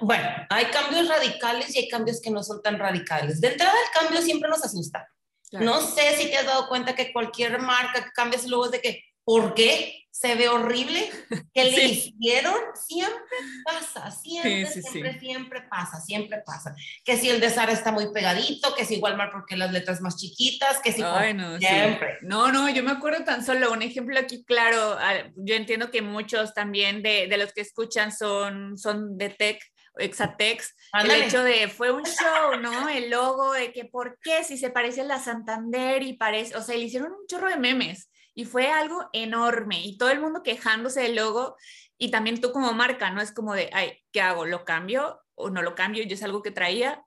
Bueno, 0.00 0.28
hay 0.50 0.66
cambios 0.66 1.08
radicales 1.08 1.74
y 1.74 1.80
hay 1.80 1.88
cambios 1.88 2.20
que 2.20 2.30
no 2.30 2.42
son 2.42 2.62
tan 2.62 2.78
radicales. 2.78 3.40
De 3.40 3.48
entrada, 3.48 3.72
el 3.72 4.00
cambio 4.00 4.22
siempre 4.22 4.48
nos 4.48 4.64
asusta. 4.64 5.08
No 5.52 5.80
sé 5.80 6.16
si 6.16 6.30
te 6.30 6.36
has 6.36 6.46
dado 6.46 6.68
cuenta 6.68 6.94
que 6.94 7.12
cualquier 7.12 7.60
marca 7.60 8.04
que 8.04 8.10
cambia 8.12 8.38
su 8.38 8.48
logo 8.48 8.66
es 8.66 8.72
de 8.72 8.80
que, 8.80 9.04
¿por 9.24 9.54
qué? 9.54 10.00
Se 10.10 10.34
ve 10.36 10.48
horrible. 10.48 11.10
¿Qué 11.52 11.64
le 11.70 11.84
hicieron? 11.84 12.54
Siempre 12.74 13.20
pasa, 13.64 14.10
siempre, 14.10 14.66
siempre, 14.66 15.18
siempre 15.18 15.62
pasa, 15.62 16.00
siempre 16.00 16.42
pasa. 16.44 16.74
Que 17.04 17.16
si 17.16 17.30
el 17.30 17.40
de 17.40 17.50
Sara 17.50 17.72
está 17.72 17.92
muy 17.92 18.12
pegadito, 18.12 18.74
que 18.74 18.84
si 18.84 18.98
Walmart 18.98 19.32
porque 19.32 19.56
las 19.56 19.72
letras 19.72 20.00
más 20.00 20.16
chiquitas, 20.16 20.80
que 20.80 20.92
si 20.92 21.02
no, 21.02 21.58
siempre. 21.58 22.18
No, 22.22 22.50
no, 22.50 22.68
yo 22.68 22.82
me 22.82 22.92
acuerdo 22.92 23.24
tan 23.24 23.44
solo 23.44 23.72
un 23.72 23.82
ejemplo 23.82 24.18
aquí 24.18 24.44
claro. 24.44 24.98
Yo 25.36 25.54
entiendo 25.54 25.90
que 25.90 26.02
muchos 26.02 26.54
también 26.54 27.02
de, 27.02 27.26
de 27.28 27.36
los 27.36 27.52
que 27.52 27.60
escuchan 27.60 28.12
son, 28.12 28.78
son 28.78 29.18
de 29.18 29.30
tech 29.30 29.60
Exatex, 29.96 30.74
el 30.92 31.00
Ándale. 31.00 31.26
hecho 31.26 31.42
de, 31.42 31.68
fue 31.68 31.90
un 31.90 32.04
show, 32.04 32.60
¿no? 32.60 32.88
El 32.88 33.10
logo 33.10 33.52
de 33.52 33.72
que, 33.72 33.84
¿por 33.84 34.18
qué? 34.20 34.44
Si 34.44 34.58
se 34.58 34.70
parece 34.70 35.02
a 35.02 35.04
la 35.04 35.18
Santander 35.18 36.02
y 36.02 36.14
parece, 36.14 36.56
o 36.56 36.62
sea, 36.62 36.76
le 36.76 36.84
hicieron 36.84 37.12
un 37.12 37.26
chorro 37.26 37.48
de 37.48 37.56
memes 37.56 38.10
y 38.34 38.44
fue 38.44 38.70
algo 38.70 39.08
enorme 39.12 39.80
y 39.84 39.96
todo 39.96 40.10
el 40.10 40.20
mundo 40.20 40.42
quejándose 40.42 41.02
del 41.02 41.16
logo 41.16 41.56
y 41.98 42.10
también 42.10 42.40
tú 42.40 42.52
como 42.52 42.72
marca, 42.72 43.10
¿no? 43.10 43.20
Es 43.20 43.32
como 43.32 43.54
de, 43.54 43.70
ay, 43.72 44.02
¿qué 44.12 44.20
hago? 44.20 44.44
¿Lo 44.46 44.64
cambio 44.64 45.20
o 45.34 45.50
no 45.50 45.62
lo 45.62 45.74
cambio? 45.74 46.04
Yo 46.04 46.14
es 46.14 46.22
algo 46.22 46.42
que 46.42 46.50
traía. 46.50 47.04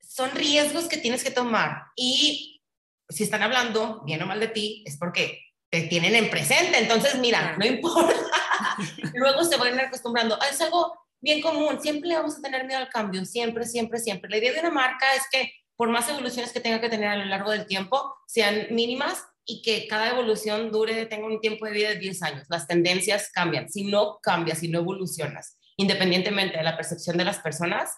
Son 0.00 0.30
riesgos 0.32 0.88
que 0.88 0.96
tienes 0.96 1.22
que 1.22 1.30
tomar 1.30 1.84
y 1.96 2.60
si 3.08 3.24
están 3.24 3.42
hablando 3.42 4.02
bien 4.04 4.22
o 4.22 4.26
mal 4.26 4.40
de 4.40 4.48
ti 4.48 4.84
es 4.86 4.96
porque 4.98 5.40
te 5.68 5.82
tienen 5.82 6.16
en 6.16 6.30
presente, 6.30 6.78
entonces 6.78 7.16
mira, 7.16 7.56
no 7.56 7.64
importa. 7.64 8.14
Luego 9.14 9.44
se 9.44 9.56
van 9.56 9.68
a 9.68 9.74
ir 9.74 9.80
acostumbrando. 9.82 10.36
Es 10.50 10.60
algo 10.60 10.92
bien 11.20 11.40
común, 11.40 11.80
siempre 11.80 12.14
vamos 12.14 12.38
a 12.38 12.42
tener 12.42 12.66
miedo 12.66 12.80
al 12.80 12.88
cambio, 12.88 13.24
siempre, 13.24 13.64
siempre, 13.64 13.98
siempre. 13.98 14.30
La 14.30 14.38
idea 14.38 14.52
de 14.52 14.60
una 14.60 14.70
marca 14.70 15.06
es 15.14 15.22
que 15.30 15.52
por 15.80 15.88
más 15.88 16.08
evoluciones 16.10 16.52
que 16.52 16.60
tenga 16.60 16.78
que 16.78 16.90
tener 16.90 17.08
a 17.08 17.16
lo 17.16 17.24
largo 17.24 17.52
del 17.52 17.64
tiempo, 17.64 18.14
sean 18.26 18.66
mínimas 18.68 19.24
y 19.46 19.62
que 19.62 19.88
cada 19.88 20.10
evolución 20.10 20.70
dure, 20.70 21.06
tenga 21.06 21.26
un 21.26 21.40
tiempo 21.40 21.64
de 21.64 21.72
vida 21.72 21.88
de 21.88 21.96
10 21.96 22.22
años. 22.22 22.46
Las 22.50 22.66
tendencias 22.66 23.30
cambian. 23.32 23.66
Si 23.70 23.84
no 23.84 24.18
cambias, 24.22 24.58
si 24.58 24.68
no 24.68 24.80
evolucionas, 24.80 25.56
independientemente 25.78 26.58
de 26.58 26.64
la 26.64 26.76
percepción 26.76 27.16
de 27.16 27.24
las 27.24 27.38
personas, 27.38 27.96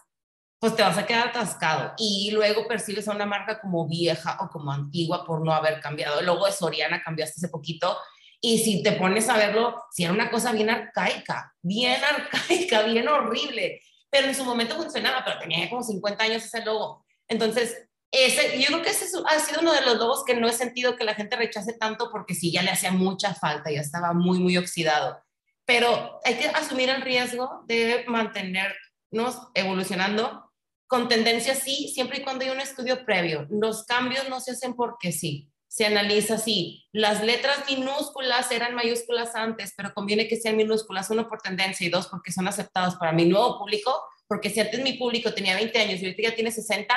pues 0.60 0.76
te 0.76 0.82
vas 0.82 0.96
a 0.96 1.06
quedar 1.06 1.26
atascado 1.26 1.94
y 1.98 2.30
luego 2.30 2.68
percibes 2.68 3.08
a 3.08 3.16
una 3.16 3.26
marca 3.26 3.60
como 3.60 3.88
vieja 3.88 4.38
o 4.40 4.48
como 4.48 4.70
antigua 4.70 5.24
por 5.24 5.44
no 5.44 5.52
haber 5.52 5.80
cambiado. 5.80 6.20
El 6.20 6.26
logo 6.26 6.46
de 6.46 6.52
Soriana 6.52 7.02
cambiaste 7.02 7.34
hace 7.38 7.48
poquito 7.48 7.98
y 8.44 8.58
si 8.58 8.82
te 8.82 8.92
pones 8.92 9.28
a 9.28 9.36
verlo, 9.36 9.82
si 9.92 10.02
era 10.04 10.12
una 10.12 10.30
cosa 10.30 10.52
bien 10.52 10.68
arcaica, 10.68 11.54
bien 11.62 12.02
arcaica, 12.04 12.82
bien 12.82 13.08
horrible, 13.08 13.80
pero 14.10 14.26
en 14.26 14.34
su 14.34 14.44
momento 14.44 14.76
funcionaba, 14.76 15.24
pero 15.24 15.38
tenía 15.38 15.70
como 15.70 15.82
50 15.82 16.24
años 16.24 16.44
ese 16.44 16.64
logo. 16.64 17.06
Entonces, 17.28 17.88
ese, 18.10 18.60
yo 18.60 18.66
creo 18.66 18.82
que 18.82 18.90
ese 18.90 19.06
es- 19.06 19.14
ha 19.26 19.38
sido 19.38 19.60
uno 19.62 19.72
de 19.72 19.80
los 19.82 19.96
logos 19.96 20.24
que 20.26 20.34
no 20.34 20.48
he 20.48 20.52
sentido 20.52 20.96
que 20.96 21.04
la 21.04 21.14
gente 21.14 21.36
rechace 21.36 21.72
tanto 21.74 22.10
porque 22.10 22.34
sí, 22.34 22.52
ya 22.52 22.62
le 22.62 22.70
hacía 22.72 22.90
mucha 22.90 23.32
falta, 23.34 23.70
ya 23.70 23.80
estaba 23.80 24.12
muy, 24.12 24.38
muy 24.40 24.56
oxidado. 24.58 25.22
Pero 25.64 26.20
hay 26.24 26.34
que 26.34 26.48
asumir 26.48 26.90
el 26.90 27.00
riesgo 27.02 27.62
de 27.66 28.04
mantenernos 28.08 29.38
evolucionando 29.54 30.50
con 30.88 31.08
tendencia 31.08 31.54
sí, 31.54 31.90
siempre 31.94 32.18
y 32.18 32.22
cuando 32.22 32.44
hay 32.44 32.50
un 32.50 32.60
estudio 32.60 33.04
previo. 33.06 33.46
Los 33.50 33.84
cambios 33.84 34.28
no 34.28 34.40
se 34.40 34.50
hacen 34.50 34.74
porque 34.74 35.12
sí, 35.12 35.51
se 35.72 35.86
analiza 35.86 36.34
así. 36.34 36.86
Las 36.92 37.24
letras 37.24 37.64
minúsculas 37.66 38.52
eran 38.52 38.74
mayúsculas 38.74 39.34
antes, 39.34 39.72
pero 39.74 39.94
conviene 39.94 40.28
que 40.28 40.36
sean 40.36 40.58
minúsculas, 40.58 41.08
uno 41.08 41.26
por 41.30 41.40
tendencia 41.40 41.86
y 41.86 41.88
dos 41.88 42.08
porque 42.08 42.30
son 42.30 42.46
aceptados 42.46 42.96
para 42.96 43.12
mi 43.12 43.24
nuevo 43.24 43.58
público, 43.58 44.04
porque 44.28 44.50
si 44.50 44.60
antes 44.60 44.82
mi 44.82 44.92
público 44.98 45.32
tenía 45.32 45.54
20 45.54 45.78
años 45.78 46.02
y 46.02 46.04
ahorita 46.04 46.28
ya 46.28 46.34
tiene 46.34 46.50
60, 46.50 46.94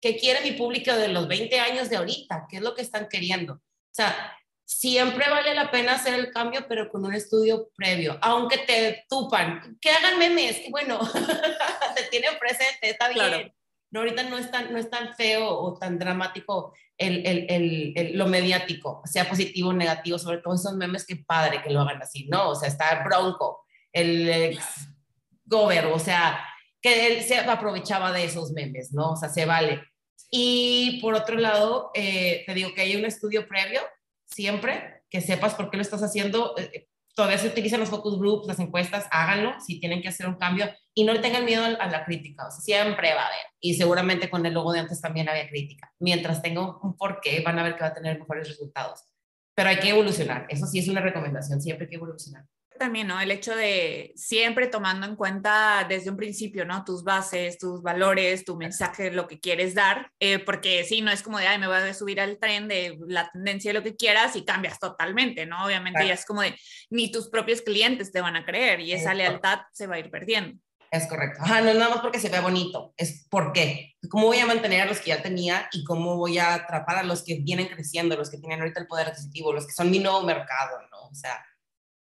¿qué 0.00 0.16
quiere 0.16 0.40
mi 0.40 0.58
público 0.58 0.92
de 0.92 1.06
los 1.06 1.28
20 1.28 1.60
años 1.60 1.88
de 1.88 1.98
ahorita? 1.98 2.48
¿Qué 2.50 2.56
es 2.56 2.62
lo 2.62 2.74
que 2.74 2.82
están 2.82 3.06
queriendo? 3.08 3.52
O 3.52 3.92
sea, 3.92 4.36
siempre 4.64 5.30
vale 5.30 5.54
la 5.54 5.70
pena 5.70 5.92
hacer 5.92 6.14
el 6.14 6.32
cambio, 6.32 6.66
pero 6.68 6.90
con 6.90 7.04
un 7.04 7.14
estudio 7.14 7.70
previo, 7.76 8.18
aunque 8.22 8.58
te 8.58 9.04
tupan, 9.08 9.78
que 9.80 9.90
hagan 9.90 10.18
memes, 10.18 10.62
bueno, 10.70 10.98
te 11.94 12.02
tienen 12.10 12.36
presente, 12.40 12.90
está 12.90 13.08
bien. 13.08 13.54
No, 13.90 14.00
ahorita 14.00 14.24
no 14.24 14.36
es 14.36 14.50
tan, 14.50 14.72
no 14.72 14.78
es 14.78 14.90
tan 14.90 15.14
feo 15.14 15.48
o 15.48 15.78
tan 15.78 15.98
dramático 15.98 16.74
el, 16.98 17.26
el, 17.26 17.92
el, 17.94 18.18
lo 18.18 18.26
mediático, 18.26 19.02
sea 19.04 19.28
positivo 19.28 19.70
o 19.70 19.72
negativo, 19.72 20.18
sobre 20.18 20.38
todo 20.38 20.54
esos 20.54 20.74
memes, 20.74 21.06
que 21.06 21.16
padre 21.16 21.62
que 21.62 21.70
lo 21.70 21.80
hagan 21.80 22.02
así, 22.02 22.26
¿no? 22.28 22.50
O 22.50 22.54
sea, 22.54 22.68
está 22.68 23.04
Bronco, 23.04 23.64
el 23.92 24.28
ex 24.28 24.88
Gober, 25.44 25.86
o 25.86 25.98
sea, 25.98 26.40
que 26.82 27.06
él 27.06 27.22
se 27.22 27.38
aprovechaba 27.38 28.12
de 28.12 28.24
esos 28.24 28.52
memes, 28.52 28.92
¿no? 28.92 29.12
O 29.12 29.16
sea, 29.16 29.28
se 29.28 29.44
vale. 29.44 29.82
Y 30.30 30.98
por 31.00 31.14
otro 31.14 31.36
lado, 31.36 31.90
eh, 31.94 32.42
te 32.46 32.54
digo 32.54 32.74
que 32.74 32.80
hay 32.80 32.96
un 32.96 33.04
estudio 33.04 33.46
previo, 33.46 33.80
siempre, 34.24 35.02
que 35.08 35.20
sepas 35.20 35.54
por 35.54 35.70
qué 35.70 35.76
lo 35.76 35.82
estás 35.82 36.02
haciendo. 36.02 36.54
eh, 36.58 36.88
todavía 37.16 37.38
se 37.38 37.48
utilizan 37.48 37.80
los 37.80 37.88
focus 37.88 38.18
groups, 38.18 38.46
las 38.46 38.60
encuestas, 38.60 39.06
háganlo 39.10 39.58
si 39.58 39.80
tienen 39.80 40.02
que 40.02 40.08
hacer 40.08 40.28
un 40.28 40.36
cambio 40.36 40.70
y 40.94 41.04
no 41.04 41.14
le 41.14 41.20
tengan 41.20 41.46
miedo 41.46 41.64
a, 41.64 41.86
la 41.88 42.04
crítica, 42.04 42.46
o 42.46 42.50
sea, 42.50 42.60
siempre 42.60 43.14
va 43.14 43.22
a 43.22 43.26
haber. 43.26 43.46
Y 43.58 43.74
seguramente 43.74 44.28
con 44.28 44.44
el 44.44 44.52
logo 44.52 44.72
de 44.72 44.80
antes 44.80 45.00
también 45.00 45.28
había 45.28 45.48
crítica. 45.48 45.90
Mientras 45.98 46.42
tenga 46.42 46.78
un 46.78 46.96
porqué, 46.96 47.40
van 47.40 47.58
a 47.58 47.62
ver 47.62 47.74
que 47.74 47.80
va 47.80 47.88
a 47.88 47.94
tener 47.94 48.18
mejores 48.18 48.48
resultados. 48.48 49.00
Pero 49.54 49.70
hay 49.70 49.78
que 49.78 49.88
evolucionar, 49.88 50.46
eso 50.50 50.66
sí 50.66 50.78
es 50.78 50.88
una 50.88 51.00
recomendación, 51.00 51.62
siempre 51.62 51.86
hay 51.86 51.90
que 51.90 51.96
evolucionar. 51.96 52.44
También, 52.78 53.06
¿no? 53.08 53.20
El 53.20 53.30
hecho 53.30 53.54
de 53.54 54.12
siempre 54.16 54.66
tomando 54.66 55.06
en 55.06 55.16
cuenta 55.16 55.86
desde 55.88 56.10
un 56.10 56.16
principio, 56.16 56.64
¿no? 56.64 56.84
Tus 56.84 57.02
bases, 57.04 57.58
tus 57.58 57.82
valores, 57.82 58.44
tu 58.44 58.56
mensaje, 58.56 59.10
lo 59.10 59.26
que 59.26 59.40
quieres 59.40 59.74
dar, 59.74 60.10
eh, 60.20 60.38
porque 60.38 60.84
sí, 60.84 61.00
no 61.02 61.10
es 61.10 61.22
como 61.22 61.38
de, 61.38 61.46
ay, 61.46 61.58
me 61.58 61.66
voy 61.66 61.76
a 61.76 61.94
subir 61.94 62.20
al 62.20 62.38
tren 62.38 62.68
de 62.68 62.98
la 63.06 63.30
tendencia 63.30 63.70
de 63.70 63.78
lo 63.78 63.82
que 63.84 63.96
quieras 63.96 64.36
y 64.36 64.44
cambias 64.44 64.78
totalmente, 64.78 65.46
¿no? 65.46 65.64
Obviamente 65.64 65.98
Claro. 65.98 66.08
ya 66.08 66.14
es 66.14 66.26
como 66.26 66.42
de, 66.42 66.54
ni 66.90 67.10
tus 67.10 67.28
propios 67.28 67.62
clientes 67.62 68.12
te 68.12 68.20
van 68.20 68.36
a 68.36 68.44
creer 68.44 68.80
y 68.80 68.92
esa 68.92 69.12
Exacto. 69.12 69.16
lealtad 69.18 69.58
se 69.72 69.86
va 69.86 69.96
a 69.96 69.98
ir 69.98 70.10
perdiendo. 70.10 70.58
Es 70.90 71.06
correcto. 71.08 71.42
Ajá, 71.42 71.60
no 71.62 71.70
es 71.70 71.76
nada 71.76 71.90
más 71.90 72.00
porque 72.00 72.20
se 72.20 72.28
vea 72.28 72.40
bonito, 72.40 72.94
es 72.96 73.26
por 73.28 73.52
qué. 73.52 73.96
¿Cómo 74.08 74.26
voy 74.26 74.38
a 74.38 74.46
mantener 74.46 74.82
a 74.82 74.86
los 74.86 75.00
que 75.00 75.08
ya 75.10 75.20
tenía 75.20 75.68
y 75.72 75.82
cómo 75.84 76.16
voy 76.16 76.38
a 76.38 76.54
atrapar 76.54 76.98
a 76.98 77.02
los 77.02 77.24
que 77.24 77.40
vienen 77.40 77.66
creciendo, 77.66 78.16
los 78.16 78.30
que 78.30 78.38
tienen 78.38 78.60
ahorita 78.60 78.80
el 78.80 78.86
poder 78.86 79.08
adquisitivo, 79.08 79.52
los 79.52 79.66
que 79.66 79.72
son 79.72 79.90
mi 79.90 79.98
nuevo 79.98 80.22
mercado, 80.22 80.80
¿no? 80.90 81.08
O 81.08 81.14
sea, 81.14 81.44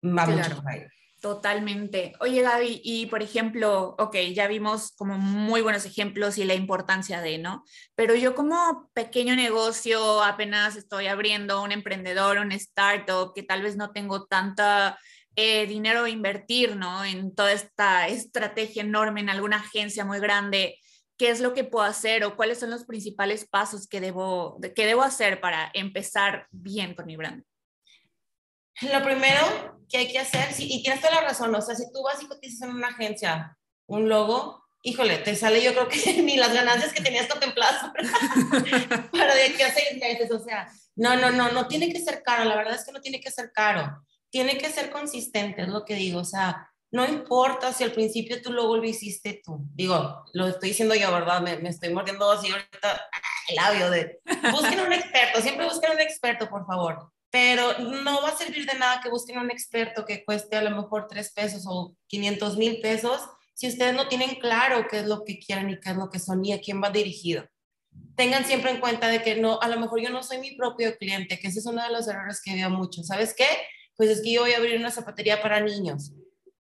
va 0.03 0.25
Claro. 0.25 0.31
mucho 0.49 0.61
por 0.61 0.71
ahí. 0.71 0.81
Totalmente. 1.19 2.11
Oye, 2.19 2.41
Gaby, 2.41 2.81
y 2.83 3.05
por 3.05 3.23
ejemplo, 3.23 3.95
ok, 3.97 4.13
ya 4.33 4.45
vimos 4.47 4.91
como 4.91 5.17
muy 5.17 5.61
buenos 5.61 5.85
ejemplos 5.85 6.37
y 6.37 6.43
la 6.43 6.53
importancia 6.53 7.21
de, 7.21 7.37
¿no? 7.37 7.63
Pero 7.95 8.13
yo 8.15 8.35
como 8.35 8.89
pequeño 8.93 9.33
negocio, 9.37 10.21
apenas 10.21 10.75
estoy 10.75 11.07
abriendo 11.07 11.63
un 11.63 11.71
emprendedor, 11.71 12.39
un 12.39 12.51
startup, 12.51 13.31
que 13.33 13.41
tal 13.41 13.61
vez 13.61 13.77
no 13.77 13.91
tengo 13.91 14.25
tanta 14.25 14.99
eh, 15.37 15.65
dinero 15.65 16.03
a 16.03 16.09
invertir, 16.09 16.75
¿no? 16.75 17.05
En 17.05 17.33
toda 17.33 17.53
esta 17.53 18.09
estrategia 18.09 18.83
enorme, 18.83 19.21
en 19.21 19.29
alguna 19.29 19.57
agencia 19.57 20.03
muy 20.03 20.19
grande. 20.19 20.77
¿Qué 21.17 21.29
es 21.29 21.39
lo 21.39 21.53
que 21.53 21.63
puedo 21.63 21.85
hacer 21.85 22.25
o 22.25 22.35
cuáles 22.35 22.59
son 22.59 22.69
los 22.69 22.83
principales 22.83 23.47
pasos 23.47 23.87
que 23.87 24.01
debo, 24.01 24.59
que 24.75 24.85
debo 24.85 25.03
hacer 25.03 25.39
para 25.39 25.71
empezar 25.73 26.47
bien 26.51 26.95
con 26.95 27.05
mi 27.05 27.15
brand? 27.15 27.45
Lo 28.81 29.03
primero 29.03 29.73
que 29.89 29.97
hay 29.97 30.11
que 30.11 30.19
hacer, 30.19 30.49
y 30.57 30.81
tienes 30.81 31.01
toda 31.01 31.15
la 31.15 31.27
razón, 31.27 31.53
o 31.53 31.61
sea, 31.61 31.75
si 31.75 31.91
tú 31.91 32.01
vas 32.03 32.21
y 32.21 32.27
cotizas 32.27 32.67
en 32.67 32.75
una 32.75 32.87
agencia 32.87 33.57
un 33.85 34.09
logo, 34.09 34.63
híjole, 34.81 35.17
te 35.19 35.35
sale 35.35 35.63
yo 35.63 35.73
creo 35.73 35.87
que 35.87 36.21
ni 36.21 36.37
las 36.37 36.53
ganancias 36.53 36.93
que 36.93 37.01
tenías 37.01 37.27
contempladas 37.27 37.91
para, 37.91 39.07
para 39.11 39.35
de 39.35 39.43
aquí 39.43 39.61
a 39.61 39.73
seis 39.73 39.99
meses, 39.99 40.31
o 40.31 40.39
sea, 40.39 40.71
no, 40.95 41.15
no, 41.15 41.31
no, 41.31 41.51
no 41.51 41.67
tiene 41.67 41.91
que 41.91 41.99
ser 41.99 42.21
caro, 42.21 42.43
la 42.45 42.55
verdad 42.55 42.75
es 42.75 42.85
que 42.85 42.91
no 42.91 43.01
tiene 43.01 43.19
que 43.19 43.31
ser 43.31 43.51
caro, 43.51 44.03
tiene 44.29 44.57
que 44.57 44.69
ser 44.69 44.91
consistente, 44.91 45.63
es 45.63 45.69
lo 45.69 45.85
que 45.85 45.95
digo, 45.95 46.19
o 46.19 46.25
sea, 46.25 46.69
no 46.91 47.05
importa 47.05 47.73
si 47.73 47.83
al 47.83 47.91
principio 47.91 48.41
tu 48.41 48.51
logo 48.51 48.77
lo 48.77 48.83
hiciste 48.83 49.41
tú, 49.43 49.59
digo, 49.73 50.23
lo 50.33 50.47
estoy 50.47 50.69
diciendo 50.69 50.93
yo, 50.93 51.11
¿verdad? 51.11 51.41
Me, 51.41 51.57
me 51.57 51.69
estoy 51.69 51.91
mordiendo 51.91 52.31
así 52.31 52.51
ahorita 52.51 52.91
ah, 52.91 53.21
el 53.49 53.55
labio 53.55 53.89
de, 53.89 54.19
busquen 54.51 54.79
un 54.81 54.93
experto, 54.93 55.41
siempre 55.41 55.65
busquen 55.65 55.91
un 55.91 56.01
experto, 56.01 56.49
por 56.49 56.65
favor, 56.67 57.11
pero 57.33 57.79
no 57.79 58.21
va 58.21 58.29
a 58.29 58.37
servir 58.37 58.67
de 58.67 58.77
nada 58.77 59.01
que 59.01 59.09
busquen 59.09 59.39
un 59.39 59.49
experto 59.49 60.05
que 60.05 60.23
cueste 60.23 60.55
a 60.55 60.61
lo 60.61 60.69
mejor 60.69 61.07
3 61.07 61.33
pesos 61.33 61.63
o 61.65 61.95
500 62.05 62.57
mil 62.57 62.79
pesos 62.79 63.21
si 63.55 63.67
ustedes 63.67 63.95
no 63.95 64.07
tienen 64.07 64.35
claro 64.35 64.85
qué 64.87 64.99
es 64.99 65.07
lo 65.07 65.23
que 65.23 65.39
quieren 65.39 65.71
y 65.71 65.79
qué 65.79 65.89
es 65.89 65.95
lo 65.95 66.11
que 66.11 66.19
son 66.19 66.45
y 66.45 66.53
a 66.53 66.61
quién 66.61 66.79
va 66.79 66.91
dirigido. 66.91 67.43
Tengan 68.15 68.45
siempre 68.45 68.69
en 68.69 68.79
cuenta 68.79 69.07
de 69.07 69.23
que 69.23 69.35
no, 69.35 69.59
a 69.59 69.67
lo 69.67 69.79
mejor 69.79 69.99
yo 69.99 70.11
no 70.11 70.21
soy 70.21 70.37
mi 70.37 70.51
propio 70.51 70.95
cliente, 70.95 71.39
que 71.39 71.47
ese 71.47 71.57
es 71.57 71.65
uno 71.65 71.81
de 71.81 71.89
los 71.89 72.07
errores 72.07 72.39
que 72.39 72.53
veo 72.53 72.69
mucho. 72.69 73.01
¿Sabes 73.01 73.33
qué? 73.35 73.47
Pues 73.95 74.11
es 74.11 74.21
que 74.21 74.31
yo 74.31 74.41
voy 74.41 74.53
a 74.53 74.57
abrir 74.57 74.77
una 74.77 74.91
zapatería 74.91 75.41
para 75.41 75.59
niños, 75.59 76.13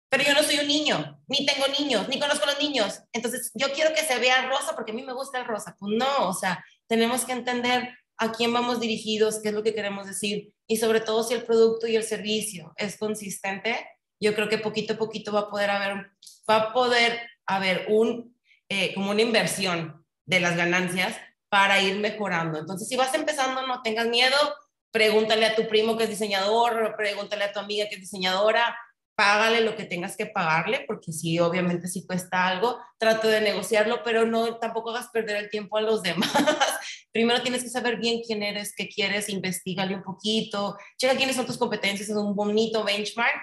pero 0.09 0.25
yo 0.25 0.33
no 0.33 0.43
soy 0.43 0.61
un 0.61 0.69
niño, 0.69 1.21
ni 1.29 1.45
tengo 1.45 1.67
niños, 1.79 2.09
ni 2.09 2.19
conozco 2.19 2.45
a 2.45 2.53
los 2.53 2.63
niños. 2.63 3.03
Entonces 3.13 3.53
yo 3.55 3.71
quiero 3.75 3.95
que 3.95 4.01
se 4.01 4.19
vea 4.19 4.49
rosa 4.49 4.75
porque 4.75 4.93
a 4.93 4.95
mí 4.95 5.03
me 5.03 5.13
gusta 5.13 5.39
el 5.39 5.45
rosa. 5.45 5.77
Pues 5.79 5.93
no, 5.95 6.29
o 6.29 6.33
sea, 6.33 6.65
tenemos 6.87 7.27
que 7.27 7.33
entender 7.33 7.95
a 8.19 8.33
quién 8.33 8.53
vamos 8.53 8.81
dirigidos, 8.81 9.41
qué 9.43 9.49
es 9.49 9.55
lo 9.55 9.63
que 9.63 9.75
queremos 9.75 10.07
decir 10.07 10.55
y 10.67 10.77
sobre 10.79 11.01
todo 11.01 11.23
si 11.23 11.35
el 11.35 11.45
producto 11.45 11.87
y 11.87 11.97
el 11.97 12.03
servicio 12.03 12.73
es 12.77 12.97
consistente, 12.97 13.87
yo 14.21 14.35
creo 14.35 14.49
que 14.49 14.59
poquito 14.59 14.95
a 14.95 14.99
poquito 14.99 15.33
va 15.33 15.41
a 15.41 15.51
poder 15.51 15.71
haber, 15.71 16.11
va 16.49 16.57
a 16.57 16.73
poder 16.73 17.21
haber 17.47 17.87
un, 17.89 18.37
eh, 18.69 18.95
como 18.95 19.11
una 19.11 19.23
inversión 19.23 20.05
de 20.25 20.41
las 20.41 20.57
ganancias 20.57 21.17
para 21.49 21.81
ir 21.83 21.99
mejorando. 21.99 22.59
Entonces, 22.59 22.89
si 22.89 22.97
vas 22.97 23.15
empezando, 23.15 23.67
no 23.67 23.83
tengas 23.83 24.07
miedo, 24.07 24.37
pregúntale 24.91 25.47
a 25.47 25.55
tu 25.55 25.69
primo 25.69 25.97
que 25.97 26.05
es 26.05 26.11
diseñador, 26.11 26.95
pregúntale 26.97 27.45
a 27.45 27.53
tu 27.53 27.61
amiga 27.61 27.89
que 27.89 27.97
es 27.97 28.01
diseñadora, 28.01 28.77
págale 29.15 29.61
lo 29.61 29.77
que 29.77 29.85
tengas 29.85 30.17
que 30.17 30.27
pagarle, 30.27 30.85
porque 30.87 31.13
sí, 31.13 31.39
obviamente 31.39 31.89
sí 31.89 32.07
cuesta 32.07 32.49
algo, 32.49 32.79
trato 32.99 33.29
de 33.29 33.41
negociarlo, 33.41 34.03
pero 34.05 34.27
no, 34.27 34.57
tampoco 34.57 34.91
hagas 34.91 35.09
perder 35.09 35.37
el 35.37 35.51
tiempo 35.51 35.77
a 35.77 35.83
los 35.83 36.03
demás. 36.03 36.33
Primero 37.13 37.43
tienes 37.43 37.63
que 37.63 37.71
saber 37.71 37.99
bien 37.99 38.23
quién 38.27 38.43
eres, 38.43 38.75
qué 38.77 38.89
quieres, 38.89 39.29
investigale 39.29 39.95
un 39.95 40.03
poquito, 40.03 40.77
checa 40.99 41.17
quiénes 41.17 41.37
son 41.37 41.47
tus 41.47 41.59
competencias, 41.59 42.09
es 42.09 42.17
un 42.17 42.35
bonito 42.35 42.85
benchmark 42.85 43.43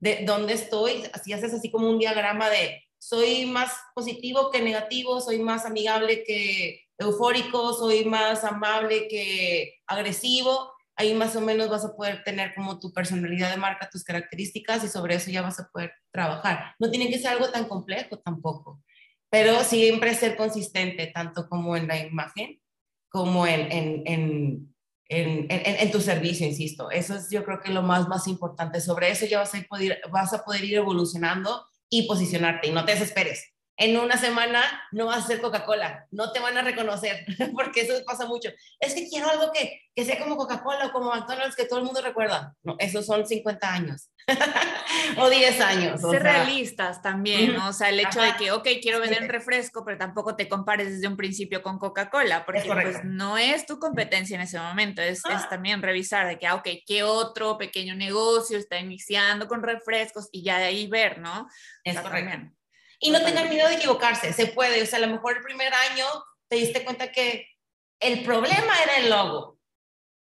de 0.00 0.24
dónde 0.24 0.52
estoy, 0.52 1.04
así 1.12 1.32
haces 1.32 1.52
así 1.52 1.70
como 1.70 1.88
un 1.88 1.98
diagrama 1.98 2.48
de 2.48 2.84
soy 2.98 3.46
más 3.46 3.72
positivo 3.94 4.50
que 4.50 4.60
negativo, 4.60 5.20
soy 5.20 5.38
más 5.38 5.64
amigable 5.64 6.24
que 6.24 6.88
eufórico, 6.98 7.72
soy 7.72 8.04
más 8.04 8.44
amable 8.44 9.08
que 9.08 9.78
agresivo. 9.86 10.72
Ahí 10.98 11.14
más 11.14 11.34
o 11.36 11.40
menos 11.40 11.70
vas 11.70 11.84
a 11.84 11.96
poder 11.96 12.22
tener 12.24 12.54
como 12.54 12.78
tu 12.78 12.92
personalidad 12.92 13.50
de 13.50 13.56
marca, 13.56 13.88
tus 13.90 14.04
características 14.04 14.84
y 14.84 14.88
sobre 14.88 15.14
eso 15.14 15.30
ya 15.30 15.42
vas 15.42 15.58
a 15.60 15.68
poder 15.68 15.92
trabajar. 16.12 16.74
No 16.78 16.90
tiene 16.90 17.08
que 17.08 17.18
ser 17.18 17.28
algo 17.28 17.50
tan 17.50 17.66
complejo 17.66 18.18
tampoco, 18.18 18.82
pero 19.30 19.64
siempre 19.64 20.14
ser 20.14 20.36
consistente, 20.36 21.06
tanto 21.06 21.48
como 21.48 21.76
en 21.76 21.86
la 21.86 21.98
imagen 21.98 22.60
como 23.10 23.46
en, 23.46 23.72
en, 23.72 24.02
en 24.04 24.68
en, 25.08 25.90
tu 25.90 26.00
servicio, 26.00 26.46
insisto. 26.46 26.90
Eso 26.90 27.16
es 27.16 27.30
yo 27.30 27.44
creo 27.44 27.60
que 27.60 27.72
lo 27.72 27.82
más, 27.82 28.08
más 28.08 28.26
importante. 28.28 28.80
Sobre 28.80 29.10
eso 29.10 29.26
ya 29.26 29.38
vas 29.38 29.54
a, 29.54 29.62
poder, 29.62 30.00
vas 30.12 30.32
a 30.32 30.44
poder 30.44 30.64
ir 30.64 30.76
evolucionando 30.76 31.66
y 31.88 32.06
posicionarte 32.06 32.68
y 32.68 32.72
no 32.72 32.84
te 32.84 32.92
desesperes. 32.92 33.54
En 33.80 33.96
una 33.96 34.16
semana 34.16 34.60
no 34.90 35.06
vas 35.06 35.24
a 35.24 35.26
ser 35.28 35.40
Coca-Cola, 35.40 36.06
no 36.10 36.32
te 36.32 36.40
van 36.40 36.58
a 36.58 36.62
reconocer, 36.62 37.24
porque 37.54 37.82
eso 37.82 37.94
pasa 38.04 38.26
mucho. 38.26 38.50
Es 38.80 38.92
que 38.92 39.08
quiero 39.08 39.30
algo 39.30 39.52
que, 39.52 39.82
que 39.94 40.04
sea 40.04 40.18
como 40.18 40.36
Coca-Cola 40.36 40.86
o 40.86 40.92
como 40.92 41.10
McDonald's, 41.10 41.54
que 41.54 41.64
todo 41.64 41.78
el 41.78 41.84
mundo 41.84 42.02
recuerda. 42.02 42.56
No, 42.64 42.74
esos 42.80 43.06
son 43.06 43.24
50 43.24 43.72
años 43.72 44.10
o 45.16 45.30
10 45.30 45.60
años. 45.60 46.00
Ser 46.00 46.22
realistas 46.22 47.00
también, 47.02 47.54
¿no? 47.54 47.68
O 47.68 47.72
sea, 47.72 47.90
el 47.90 48.00
hecho 48.00 48.20
de 48.20 48.34
que, 48.34 48.50
ok, 48.50 48.66
quiero 48.82 49.00
vender 49.00 49.22
un 49.22 49.28
refresco, 49.28 49.84
pero 49.84 49.96
tampoco 49.96 50.34
te 50.34 50.48
compares 50.48 50.90
desde 50.90 51.06
un 51.06 51.16
principio 51.16 51.62
con 51.62 51.78
Coca-Cola, 51.78 52.44
porque 52.44 52.62
pues, 52.66 53.04
no 53.04 53.38
es 53.38 53.64
tu 53.64 53.78
competencia 53.78 54.34
en 54.34 54.42
ese 54.42 54.58
momento, 54.58 55.02
es, 55.02 55.18
es, 55.18 55.24
ah. 55.30 55.46
también 55.48 55.82
revisar 55.82 56.26
de 56.26 56.38
que, 56.38 56.46
ah, 56.46 56.56
ok, 56.56 56.68
¿qué 56.84 57.04
otro 57.04 57.56
pequeño 57.58 57.94
negocio 57.94 58.58
está 58.58 58.78
iniciando 58.78 59.46
con 59.46 59.62
refrescos? 59.62 60.28
Y 60.32 60.42
ya 60.42 60.58
de 60.58 60.64
ahí 60.64 60.88
ver, 60.88 61.18
¿no? 61.18 61.48
Es 61.84 61.98
correcto. 62.00 62.57
Y 63.00 63.10
no 63.10 63.22
tengan 63.22 63.48
miedo 63.48 63.68
de 63.68 63.76
equivocarse, 63.76 64.32
se 64.32 64.46
puede, 64.46 64.82
o 64.82 64.86
sea, 64.86 64.98
a 64.98 65.02
lo 65.02 65.12
mejor 65.12 65.36
el 65.36 65.42
primer 65.42 65.72
año 65.72 66.06
te 66.48 66.56
diste 66.56 66.84
cuenta 66.84 67.12
que 67.12 67.46
el 68.00 68.24
problema 68.24 68.82
era 68.82 68.96
el 68.98 69.10
logo, 69.10 69.58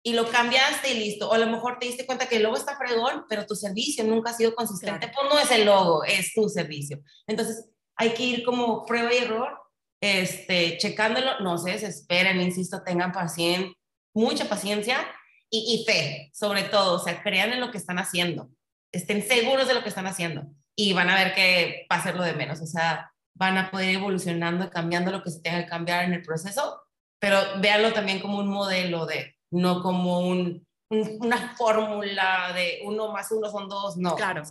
y 0.06 0.14
lo 0.14 0.30
cambiaste 0.30 0.92
y 0.92 1.00
listo. 1.00 1.30
O 1.30 1.34
a 1.34 1.40
lo 1.40 1.48
mejor 1.48 1.80
te 1.80 1.88
diste 1.88 2.06
cuenta 2.06 2.28
que 2.28 2.36
el 2.36 2.44
logo 2.44 2.56
está 2.56 2.78
fregón, 2.78 3.26
pero 3.28 3.48
tu 3.48 3.56
servicio 3.56 4.04
nunca 4.04 4.30
ha 4.30 4.34
sido 4.36 4.54
consistente. 4.54 5.08
Pues 5.08 5.34
no 5.34 5.40
es 5.40 5.50
el 5.50 5.66
logo, 5.66 6.04
es 6.04 6.32
tu 6.32 6.48
servicio. 6.48 7.02
Entonces 7.26 7.68
hay 7.96 8.12
que 8.12 8.24
ir 8.24 8.44
como 8.44 8.86
prueba 8.86 9.12
y 9.12 9.18
error, 9.18 9.60
este, 10.00 10.78
checándolo. 10.78 11.40
No 11.40 11.58
se 11.58 11.72
desesperen, 11.72 12.40
insisto, 12.40 12.84
tengan 12.84 13.12
paciencia, 13.12 13.74
mucha 14.14 14.48
paciencia 14.48 15.00
y, 15.50 15.82
y 15.82 15.86
fe, 15.86 16.30
sobre 16.36 16.62
todo. 16.64 17.02
O 17.02 17.04
sea, 17.04 17.24
crean 17.24 17.52
en 17.54 17.60
lo 17.60 17.72
que 17.72 17.80
están 17.80 17.98
haciendo. 17.98 18.50
Estén 18.92 19.28
seguros 19.28 19.68
de 19.68 19.74
lo 19.74 19.82
que 19.82 19.90
están 19.90 20.06
haciendo 20.06 20.44
y 20.76 20.94
van 20.94 21.10
a 21.10 21.16
ver 21.16 21.34
que 21.34 21.88
va 21.92 21.98
a 21.98 22.04
ser 22.04 22.16
lo 22.16 22.24
de 22.24 22.34
menos. 22.34 22.62
O 22.62 22.66
sea, 22.66 23.12
van 23.34 23.58
a 23.58 23.72
poder 23.72 23.90
ir 23.90 23.96
evolucionando, 23.98 24.70
cambiando 24.70 25.12
lo 25.12 25.24
que 25.24 25.32
se 25.32 25.42
tenga 25.42 25.64
que 25.64 25.70
cambiar 25.70 26.06
en 26.06 26.14
el 26.14 26.22
proceso, 26.22 26.82
pero 27.20 27.40
véanlo 27.60 27.94
también 27.94 28.20
como 28.20 28.40
un 28.40 28.48
modelo 28.48 29.06
de 29.06 29.36
no 29.52 29.82
como 29.82 30.20
un, 30.20 30.66
una 30.90 31.56
fórmula 31.56 32.52
de 32.54 32.82
uno 32.84 33.12
más 33.12 33.32
uno 33.32 33.50
son 33.50 33.68
dos, 33.70 33.98
no. 33.98 34.16
Claro. 34.16 34.44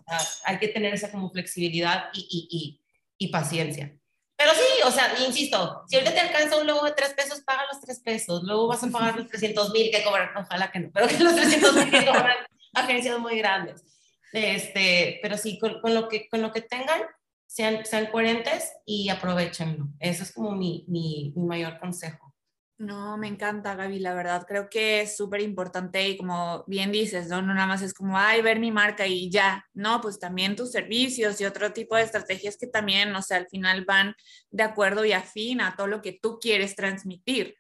hay 0.45 0.59
que 0.59 0.69
tener 0.69 0.95
esa 0.95 1.11
como 1.11 1.31
flexibilidad 1.31 2.11
y, 2.13 2.21
y, 2.51 2.81
y, 3.19 3.29
paciencia. 3.29 3.97
Pero 4.37 4.53
sí, 4.53 4.83
o 4.85 4.91
sea, 4.91 5.15
insisto, 5.25 5.85
si 5.89 5.97
ahorita 5.97 6.13
te 6.13 6.21
alcanza 6.21 6.59
un 6.59 6.67
logo 6.67 6.85
de 6.85 6.93
tres 6.93 7.15
pesos, 7.15 7.41
paga 7.43 7.63
los 7.71 7.81
tres 7.81 8.01
pesos. 8.01 8.43
Luego 8.43 8.67
vas 8.67 8.83
a 8.83 8.89
pagar 8.89 9.17
los 9.17 9.29
300 9.29 9.71
mil 9.73 9.91
que 9.91 10.03
cobran, 10.03 10.31
ojalá 10.37 10.73
que 10.73 10.81
no, 10.81 10.91
pero 10.93 11.07
que 11.07 11.21
los 11.21 11.37
300 11.37 11.75
mil 11.77 11.91
que 11.91 12.05
cobran 12.05 12.37
agencias 12.75 13.19
muy 13.19 13.39
grandes. 13.39 13.94
Este, 14.35 15.21
pero 15.23 15.39
sí, 15.39 15.59
con, 15.61 15.81
con, 15.81 15.95
lo 15.95 16.09
que, 16.09 16.29
con 16.29 16.43
lo 16.43 16.53
que 16.53 16.61
tengan, 16.61 17.03
sean, 17.47 17.87
sean 17.87 18.07
coherentes 18.07 18.73
y 18.85 19.09
aprovechenlo. 19.09 19.89
Eso 20.01 20.25
es 20.25 20.33
como 20.33 20.53
mi, 20.53 20.85
mi, 20.89 21.33
mi 21.37 21.45
mayor 21.45 21.79
consejo. 21.79 22.35
No, 22.77 23.17
me 23.17 23.29
encanta, 23.29 23.77
Gaby, 23.77 24.01
la 24.01 24.13
verdad. 24.15 24.45
Creo 24.49 24.69
que 24.69 25.03
es 25.03 25.17
súper 25.17 25.41
importante 25.41 26.09
y 26.09 26.17
como 26.17 26.65
bien 26.67 26.91
dices, 26.91 27.29
¿no? 27.29 27.41
No 27.41 27.55
nada 27.55 27.69
más 27.69 27.83
es 27.83 27.95
como, 27.95 28.19
ay, 28.19 28.43
ver 28.43 28.59
mi 28.59 28.73
marca 28.73 29.07
y 29.07 29.31
ya. 29.31 29.65
No, 29.73 30.01
pues 30.01 30.19
también 30.19 30.57
tus 30.57 30.73
servicios 30.73 31.41
y 31.41 31.45
otro 31.45 31.73
tipo 31.73 31.95
de 31.95 32.03
estrategias 32.03 32.57
que 32.57 32.67
también, 32.67 33.15
o 33.15 33.23
sea, 33.23 33.37
al 33.37 33.47
final 33.47 33.85
van 33.85 34.17
de 34.51 34.65
acuerdo 34.65 35.05
y 35.05 35.13
afín 35.13 35.61
a 35.61 35.77
todo 35.77 35.87
lo 35.87 36.03
que 36.03 36.19
tú 36.21 36.41
quieres 36.41 36.75
transmitir. 36.75 37.57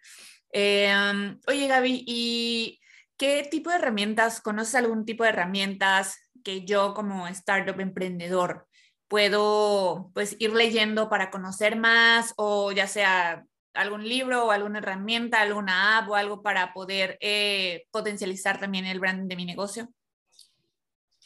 Em, 0.51 1.39
oye, 1.47 1.69
Gaby, 1.69 2.05
¿y 2.09 2.81
qué 3.17 3.47
tipo 3.49 3.71
de 3.71 3.77
herramientas, 3.77 4.41
conoces 4.41 4.75
algún 4.75 5.05
tipo 5.05 5.23
de 5.23 5.31
herramientas 5.31 6.24
que 6.45 6.65
yo 6.65 6.95
como 6.95 7.27
startup 7.29 7.81
emprendedor 7.81 8.69
puedo 9.09 10.11
pues 10.15 10.37
ir 10.39 10.53
leyendo 10.53 11.09
para 11.09 11.31
conocer 11.31 11.77
más 11.77 12.35
o 12.37 12.73
ya 12.73 12.87
sea 12.87 13.45
algún 13.75 14.09
libro 14.09 14.47
o 14.47 14.51
alguna 14.51 14.79
herramienta, 14.79 15.41
alguna 15.41 15.99
app 15.99 16.09
o 16.09 16.15
algo 16.15 16.43
para 16.43 16.73
poder 16.73 17.19
eh, 17.21 17.87
potencializar 17.91 18.59
también 18.61 18.87
el 18.87 19.01
branding 19.01 19.29
de 19.29 19.37
mi 19.37 19.45
negocio? 19.45 19.89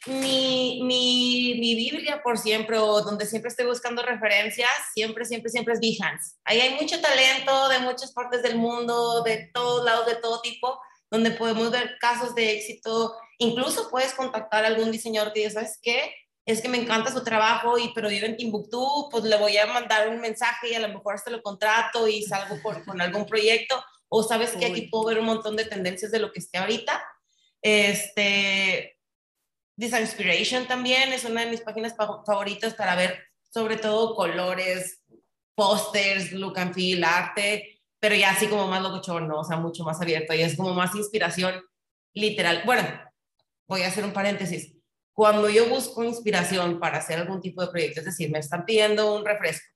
Mi, 0.06 0.80
mi, 0.84 1.56
mi, 1.58 1.74
Biblia 1.74 2.22
por 2.22 2.38
siempre 2.38 2.78
o 2.78 3.02
donde 3.02 3.26
siempre 3.26 3.48
estoy 3.48 3.66
buscando 3.66 4.00
referencias, 4.02 4.70
siempre, 4.94 5.24
siempre, 5.24 5.50
siempre 5.50 5.74
es 5.74 5.80
Behance. 5.80 6.36
Ahí 6.44 6.60
hay 6.60 6.80
mucho 6.80 7.00
talento 7.00 7.68
de 7.68 7.80
muchas 7.80 8.12
partes 8.12 8.42
del 8.42 8.56
mundo, 8.56 9.22
de 9.22 9.50
todos 9.52 9.84
lados, 9.84 10.06
de 10.06 10.14
todo 10.16 10.40
tipo, 10.40 10.80
donde 11.10 11.32
podemos 11.32 11.70
ver 11.70 11.96
casos 12.00 12.34
de 12.34 12.52
éxito. 12.52 13.12
Incluso 13.38 13.88
puedes 13.90 14.14
contactar 14.14 14.64
a 14.64 14.68
algún 14.68 14.90
diseñador 14.90 15.32
que 15.32 15.40
diga, 15.40 15.50
¿sabes 15.52 15.78
qué? 15.82 16.12
es 16.48 16.62
que 16.62 16.68
me 16.70 16.78
encanta 16.78 17.12
su 17.12 17.22
trabajo 17.22 17.76
y 17.76 17.92
pero 17.94 18.08
vive 18.08 18.26
en 18.26 18.38
Timbuktu, 18.38 19.10
pues 19.10 19.22
le 19.24 19.36
voy 19.36 19.58
a 19.58 19.66
mandar 19.66 20.08
un 20.08 20.18
mensaje 20.18 20.70
y 20.70 20.74
a 20.74 20.78
lo 20.80 20.88
mejor 20.88 21.14
hasta 21.14 21.30
lo 21.30 21.42
contrato 21.42 22.08
y 22.08 22.22
salgo 22.22 22.56
con, 22.62 22.82
con 22.86 23.00
algún 23.02 23.26
proyecto 23.26 23.84
o 24.08 24.22
sabes 24.22 24.52
que 24.52 24.64
aquí 24.64 24.88
puedo 24.90 25.04
ver 25.04 25.18
un 25.18 25.26
montón 25.26 25.56
de 25.56 25.66
tendencias 25.66 26.10
de 26.10 26.20
lo 26.20 26.32
que 26.32 26.38
esté 26.38 26.56
ahorita. 26.56 27.04
Este 27.60 28.98
Design 29.76 30.04
Inspiration 30.04 30.66
también 30.66 31.12
es 31.12 31.24
una 31.24 31.42
de 31.42 31.50
mis 31.50 31.60
páginas 31.60 31.94
favoritas 31.94 32.72
para 32.72 32.96
ver 32.96 33.22
sobre 33.52 33.76
todo 33.76 34.14
colores, 34.14 35.02
pósters, 35.54 36.32
look 36.32 36.58
and 36.58 36.72
feel, 36.72 37.04
arte, 37.04 37.82
pero 38.00 38.14
ya 38.14 38.30
así 38.30 38.46
como 38.46 38.68
más 38.68 38.80
locochón, 38.80 39.28
¿no? 39.28 39.40
O 39.40 39.44
sea, 39.44 39.58
mucho 39.58 39.84
más 39.84 40.00
abierto 40.00 40.32
y 40.32 40.40
es 40.40 40.56
como 40.56 40.72
más 40.72 40.94
inspiración 40.94 41.62
literal. 42.14 42.62
Bueno, 42.64 42.88
voy 43.68 43.82
a 43.82 43.88
hacer 43.88 44.04
un 44.04 44.12
paréntesis. 44.12 44.74
Cuando 45.12 45.48
yo 45.50 45.68
busco 45.68 46.02
inspiración 46.02 46.80
para 46.80 46.98
hacer 46.98 47.18
algún 47.18 47.40
tipo 47.40 47.60
de 47.60 47.68
proyecto, 47.68 48.00
es 48.00 48.06
decir, 48.06 48.30
me 48.30 48.38
están 48.38 48.64
pidiendo 48.64 49.14
un 49.14 49.24
refresco, 49.24 49.66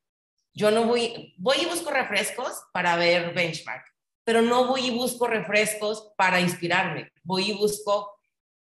yo 0.54 0.70
no 0.70 0.84
voy, 0.84 1.34
voy 1.38 1.56
y 1.62 1.66
busco 1.66 1.90
refrescos 1.90 2.62
para 2.72 2.96
ver 2.96 3.34
benchmark, 3.34 3.84
pero 4.24 4.42
no 4.42 4.66
voy 4.66 4.86
y 4.86 4.96
busco 4.96 5.26
refrescos 5.26 6.12
para 6.16 6.40
inspirarme, 6.40 7.10
voy 7.24 7.50
y 7.50 7.54
busco, 7.54 8.10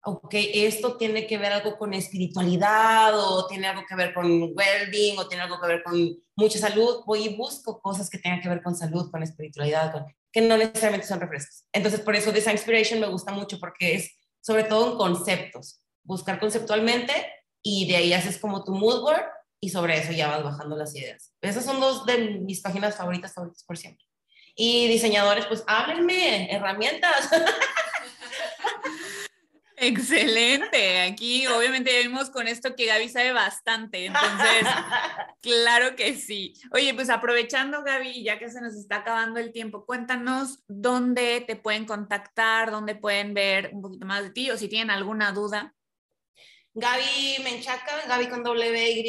ok, 0.03 0.33
esto 0.33 0.95
tiene 0.95 1.27
que 1.27 1.37
ver 1.37 1.51
algo 1.51 1.77
con 1.77 1.93
espiritualidad 1.93 3.19
o 3.19 3.47
tiene 3.47 3.67
algo 3.67 3.83
que 3.87 3.95
ver 3.95 4.13
con 4.13 4.25
well-being 4.25 5.19
o 5.19 5.27
tiene 5.27 5.43
algo 5.43 5.59
que 5.59 5.67
ver 5.67 5.83
con 5.83 6.23
mucha 6.35 6.57
salud, 6.57 7.03
voy 7.05 7.25
y 7.25 7.35
busco 7.35 7.81
cosas 7.81 8.09
que 8.09 8.17
tengan 8.17 8.41
que 8.41 8.49
ver 8.49 8.63
con 8.63 8.75
salud, 8.75 9.11
con 9.11 9.23
espiritualidad, 9.23 10.05
que 10.31 10.41
no 10.41 10.55
necesariamente 10.55 11.07
son 11.07 11.19
refrescos. 11.19 11.65
Entonces, 11.73 11.99
por 11.99 12.15
eso 12.15 12.31
Design 12.31 12.55
Inspiration 12.55 12.99
me 12.99 13.09
gusta 13.09 13.33
mucho 13.33 13.59
porque 13.59 13.95
es 13.95 14.20
sobre 14.41 14.63
todo 14.65 14.91
en 14.91 14.97
conceptos 14.97 15.81
buscar 16.03 16.39
conceptualmente 16.39 17.13
y 17.63 17.87
de 17.87 17.95
ahí 17.95 18.13
haces 18.13 18.37
como 18.37 18.63
tu 18.63 18.73
mood 18.73 19.01
board 19.01 19.23
y 19.59 19.69
sobre 19.69 19.97
eso 19.97 20.11
ya 20.11 20.27
vas 20.27 20.43
bajando 20.43 20.75
las 20.75 20.95
ideas. 20.95 21.33
Esas 21.41 21.63
son 21.63 21.79
dos 21.79 22.05
de 22.05 22.17
mis 22.39 22.61
páginas 22.61 22.95
favoritas, 22.95 23.33
favoritas 23.33 23.63
por 23.63 23.77
siempre. 23.77 24.05
Y 24.55 24.87
diseñadores, 24.87 25.45
pues 25.45 25.63
háblenme, 25.67 26.51
herramientas. 26.51 27.29
Excelente. 29.81 31.01
Aquí 31.01 31.47
obviamente 31.47 32.03
vimos 32.03 32.29
con 32.29 32.47
esto 32.47 32.75
que 32.75 32.85
Gaby 32.85 33.09
sabe 33.09 33.31
bastante, 33.31 34.05
entonces, 34.05 34.61
claro 35.41 35.95
que 35.95 36.13
sí. 36.15 36.53
Oye, 36.71 36.93
pues 36.93 37.09
aprovechando 37.09 37.83
Gaby, 37.83 38.23
ya 38.23 38.37
que 38.37 38.51
se 38.51 38.61
nos 38.61 38.75
está 38.75 38.97
acabando 38.97 39.39
el 39.39 39.51
tiempo, 39.51 39.85
cuéntanos 39.87 40.59
dónde 40.67 41.41
te 41.41 41.55
pueden 41.55 41.85
contactar, 41.85 42.69
dónde 42.69 42.93
pueden 42.93 43.33
ver 43.33 43.71
un 43.73 43.81
poquito 43.81 44.05
más 44.05 44.21
de 44.21 44.29
ti 44.29 44.51
o 44.51 44.57
si 44.57 44.67
tienen 44.67 44.91
alguna 44.91 45.31
duda. 45.31 45.73
Gaby 46.73 47.43
Menchaca, 47.43 48.07
Gaby 48.07 48.27
con 48.29 48.43
W-Y, 48.43 49.03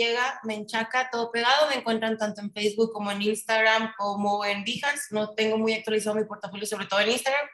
Menchaca, 0.44 1.10
todo 1.12 1.30
pegado. 1.30 1.68
Me 1.68 1.76
encuentran 1.76 2.16
tanto 2.18 2.40
en 2.40 2.50
Facebook 2.50 2.92
como 2.92 3.12
en 3.12 3.22
Instagram 3.22 3.92
como 3.96 4.44
en 4.44 4.64
Behance. 4.64 5.08
No 5.10 5.34
tengo 5.34 5.58
muy 5.58 5.74
actualizado 5.74 6.16
mi 6.16 6.24
portafolio, 6.24 6.66
sobre 6.66 6.86
todo 6.86 7.00
en 7.00 7.10
Instagram, 7.10 7.46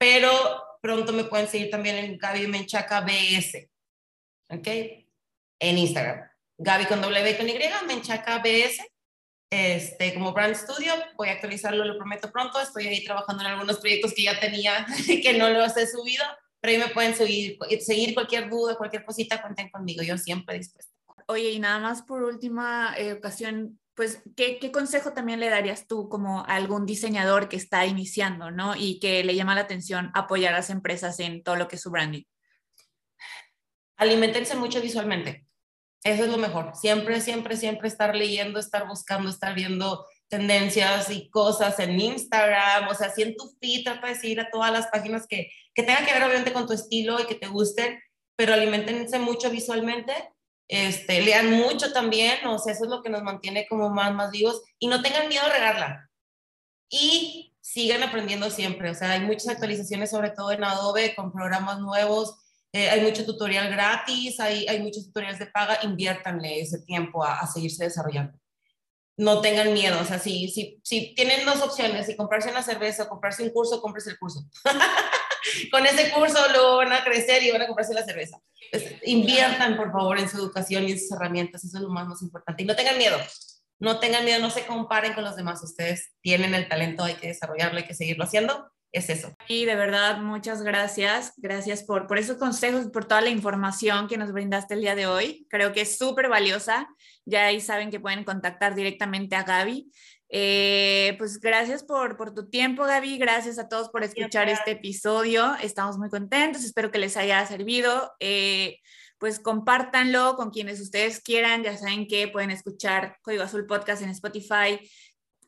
pero 0.00 0.32
pronto 0.80 1.12
me 1.12 1.24
pueden 1.24 1.46
seguir 1.46 1.70
también 1.70 1.96
en 1.96 2.16
Gaby 2.16 2.46
Menchaca 2.46 3.02
BS. 3.02 3.68
¿Ok? 4.48 4.66
En 5.60 5.78
Instagram. 5.78 6.26
Gaby 6.56 6.86
con 6.86 7.02
W 7.02 7.36
con 7.36 7.48
Y, 7.48 7.58
Menchaca 7.86 8.38
BS. 8.38 8.82
Este, 9.52 10.14
como 10.14 10.32
Brand 10.32 10.54
Studio, 10.54 10.94
voy 11.16 11.28
a 11.28 11.32
actualizarlo, 11.32 11.84
lo 11.84 11.98
prometo 11.98 12.32
pronto. 12.32 12.60
Estoy 12.60 12.86
ahí 12.86 13.04
trabajando 13.04 13.42
en 13.42 13.50
algunos 13.50 13.78
proyectos 13.78 14.14
que 14.14 14.22
ya 14.22 14.40
tenía 14.40 14.86
que 15.06 15.34
no 15.34 15.50
los 15.50 15.76
he 15.76 15.86
subido 15.86 16.24
pero 16.60 16.72
ahí 16.72 16.78
me 16.78 16.92
pueden 16.92 17.14
seguir, 17.14 17.58
seguir 17.80 18.14
cualquier 18.14 18.50
duda, 18.50 18.76
cualquier 18.76 19.04
cosita, 19.04 19.40
cuenten 19.40 19.70
conmigo, 19.70 20.02
yo 20.02 20.18
siempre 20.18 20.58
dispuesta. 20.58 20.92
Oye, 21.26 21.52
y 21.52 21.58
nada 21.58 21.78
más 21.78 22.02
por 22.02 22.22
última 22.22 22.94
eh, 22.98 23.14
ocasión, 23.14 23.79
pues, 23.94 24.22
¿qué, 24.36 24.58
¿qué, 24.58 24.72
consejo 24.72 25.12
también 25.12 25.40
le 25.40 25.50
darías 25.50 25.86
tú 25.86 26.08
como 26.08 26.40
a 26.40 26.56
algún 26.56 26.86
diseñador 26.86 27.48
que 27.48 27.56
está 27.56 27.86
iniciando, 27.86 28.50
¿no? 28.50 28.74
Y 28.76 28.98
que 28.98 29.24
le 29.24 29.34
llama 29.34 29.54
la 29.54 29.62
atención 29.62 30.10
apoyar 30.14 30.54
a 30.54 30.58
las 30.58 30.70
empresas 30.70 31.18
en 31.20 31.42
todo 31.42 31.56
lo 31.56 31.68
que 31.68 31.76
es 31.76 31.82
su 31.82 31.90
branding. 31.90 32.22
Alimentense 33.96 34.56
mucho 34.56 34.80
visualmente. 34.80 35.46
Eso 36.02 36.24
es 36.24 36.30
lo 36.30 36.38
mejor. 36.38 36.74
Siempre, 36.74 37.20
siempre, 37.20 37.56
siempre 37.56 37.88
estar 37.88 38.16
leyendo, 38.16 38.58
estar 38.58 38.86
buscando, 38.86 39.28
estar 39.28 39.54
viendo 39.54 40.06
tendencias 40.28 41.10
y 41.10 41.28
cosas 41.28 41.78
en 41.80 42.00
Instagram, 42.00 42.88
o 42.88 42.94
sea, 42.94 43.10
si 43.10 43.22
en 43.22 43.34
tu 43.34 43.52
feed 43.60 43.82
trata 43.84 44.06
de 44.06 44.14
seguir 44.14 44.40
a 44.40 44.48
todas 44.48 44.72
las 44.72 44.86
páginas 44.86 45.26
que, 45.28 45.50
que 45.74 45.82
tengan 45.82 46.06
que 46.06 46.12
ver 46.14 46.22
obviamente 46.22 46.52
con 46.52 46.66
tu 46.66 46.72
estilo 46.72 47.20
y 47.20 47.26
que 47.26 47.34
te 47.34 47.48
gusten, 47.48 48.00
pero 48.36 48.54
alimentense 48.54 49.18
mucho 49.18 49.50
visualmente, 49.50 50.14
este, 50.70 51.20
lean 51.20 51.50
mucho 51.50 51.92
también, 51.92 52.46
o 52.46 52.58
sea, 52.58 52.72
eso 52.72 52.84
es 52.84 52.90
lo 52.90 53.02
que 53.02 53.10
nos 53.10 53.24
mantiene 53.24 53.66
como 53.68 53.90
más, 53.90 54.14
más 54.14 54.30
vivos, 54.30 54.62
y 54.78 54.86
no 54.86 55.02
tengan 55.02 55.28
miedo 55.28 55.44
a 55.44 55.52
regarla. 55.52 56.08
Y 56.88 57.56
sigan 57.60 58.04
aprendiendo 58.04 58.50
siempre, 58.50 58.90
o 58.90 58.94
sea, 58.94 59.12
hay 59.12 59.20
muchas 59.20 59.48
actualizaciones, 59.48 60.10
sobre 60.10 60.30
todo 60.30 60.52
en 60.52 60.62
Adobe, 60.62 61.14
con 61.16 61.32
programas 61.32 61.80
nuevos, 61.80 62.36
eh, 62.72 62.88
hay 62.88 63.00
mucho 63.00 63.26
tutorial 63.26 63.68
gratis, 63.68 64.38
hay, 64.38 64.68
hay 64.68 64.80
muchos 64.80 65.06
tutoriales 65.06 65.40
de 65.40 65.46
paga, 65.46 65.78
inviértanle 65.82 66.60
ese 66.60 66.80
tiempo 66.82 67.24
a, 67.24 67.40
a 67.40 67.46
seguirse 67.48 67.84
desarrollando 67.84 68.38
no 69.20 69.42
tengan 69.42 69.72
miedo. 69.74 70.00
O 70.00 70.04
sea, 70.04 70.18
si, 70.18 70.48
si, 70.48 70.80
si 70.82 71.14
tienen 71.14 71.44
dos 71.44 71.60
opciones, 71.60 72.06
si 72.06 72.16
comprarse 72.16 72.50
una 72.50 72.62
cerveza 72.62 73.02
o 73.02 73.08
comprarse 73.08 73.42
un 73.42 73.50
curso, 73.50 73.80
cómprese 73.82 74.10
el 74.10 74.18
curso. 74.18 74.40
Con 75.70 75.86
ese 75.86 76.10
curso 76.10 76.38
luego 76.52 76.78
van 76.78 76.92
a 76.92 77.04
crecer 77.04 77.42
y 77.42 77.50
van 77.50 77.60
a 77.60 77.66
comprarse 77.66 77.92
la 77.92 78.04
cerveza. 78.04 78.38
inviertan, 79.04 79.76
por 79.76 79.92
favor, 79.92 80.18
en 80.18 80.28
su 80.28 80.38
educación 80.38 80.84
y 80.88 80.92
en 80.92 80.98
sus 80.98 81.12
herramientas. 81.12 81.62
Eso 81.64 81.76
es 81.76 81.82
lo 81.82 81.90
más, 81.90 82.08
más 82.08 82.22
importante. 82.22 82.62
Y 82.62 82.66
no 82.66 82.74
tengan 82.74 82.96
miedo. 82.96 83.18
No 83.78 83.98
tengan 84.00 84.24
miedo, 84.24 84.40
no 84.40 84.50
se 84.50 84.64
comparen 84.64 85.12
con 85.12 85.24
los 85.24 85.36
demás. 85.36 85.62
Ustedes 85.62 86.12
tienen 86.22 86.54
el 86.54 86.68
talento, 86.68 87.04
hay 87.04 87.14
que 87.14 87.28
desarrollarlo, 87.28 87.78
hay 87.78 87.86
que 87.86 87.94
seguirlo 87.94 88.24
haciendo 88.24 88.70
es 88.92 89.10
eso. 89.10 89.34
Y 89.48 89.64
de 89.64 89.76
verdad, 89.76 90.18
muchas 90.18 90.62
gracias. 90.62 91.32
Gracias 91.36 91.82
por, 91.82 92.06
por 92.06 92.18
esos 92.18 92.36
consejos, 92.36 92.86
por 92.92 93.04
toda 93.04 93.20
la 93.20 93.30
información 93.30 94.08
que 94.08 94.16
nos 94.16 94.32
brindaste 94.32 94.74
el 94.74 94.80
día 94.80 94.94
de 94.94 95.06
hoy. 95.06 95.46
Creo 95.48 95.72
que 95.72 95.82
es 95.82 95.96
súper 95.96 96.28
valiosa. 96.28 96.88
Ya 97.24 97.46
ahí 97.46 97.60
saben 97.60 97.90
que 97.90 98.00
pueden 98.00 98.24
contactar 98.24 98.74
directamente 98.74 99.36
a 99.36 99.44
Gaby. 99.44 99.90
Eh, 100.32 101.16
pues 101.18 101.40
gracias 101.40 101.82
por, 101.82 102.16
por, 102.16 102.34
tu 102.34 102.48
tiempo, 102.48 102.84
Gaby. 102.84 103.18
Gracias 103.18 103.58
a 103.58 103.68
todos 103.68 103.88
por 103.90 104.04
escuchar 104.04 104.48
este 104.48 104.72
episodio. 104.72 105.54
Estamos 105.62 105.98
muy 105.98 106.08
contentos. 106.08 106.64
Espero 106.64 106.90
que 106.90 106.98
les 106.98 107.16
haya 107.16 107.44
servido. 107.46 108.12
Eh, 108.20 108.78
pues 109.18 109.38
compártanlo 109.38 110.34
con 110.34 110.50
quienes 110.50 110.80
ustedes 110.80 111.20
quieran. 111.20 111.62
Ya 111.62 111.76
saben 111.76 112.08
que 112.08 112.28
pueden 112.28 112.50
escuchar 112.50 113.18
Código 113.22 113.42
Azul 113.42 113.66
Podcast 113.66 114.02
en 114.02 114.08
Spotify, 114.08 114.80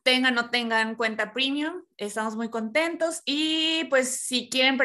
tengan 0.02 0.36
o 0.38 0.42
no 0.42 0.50
tengan 0.50 0.94
cuenta 0.96 1.32
premium, 1.32 1.84
estamos 1.96 2.36
muy 2.36 2.50
contentos. 2.50 3.22
Y 3.24 3.84
pues 3.84 4.20
si 4.20 4.48
quieren 4.48 4.76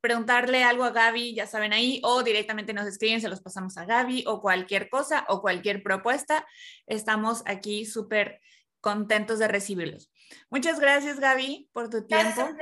preguntarle 0.00 0.64
algo 0.64 0.84
a 0.84 0.90
Gaby, 0.90 1.34
ya 1.34 1.46
saben 1.46 1.72
ahí, 1.72 2.00
o 2.04 2.22
directamente 2.22 2.72
nos 2.72 2.86
escriben, 2.86 3.20
se 3.20 3.28
los 3.28 3.40
pasamos 3.40 3.76
a 3.76 3.84
Gaby 3.84 4.24
o 4.26 4.40
cualquier 4.40 4.88
cosa 4.88 5.24
o 5.28 5.40
cualquier 5.40 5.82
propuesta, 5.82 6.46
estamos 6.86 7.42
aquí 7.46 7.86
súper 7.86 8.40
contentos 8.80 9.38
de 9.38 9.48
recibirlos. 9.48 10.10
Muchas 10.50 10.78
gracias 10.78 11.18
Gaby 11.18 11.70
por 11.72 11.88
tu 11.88 12.06
tiempo. 12.06 12.34
Gracias, 12.36 12.56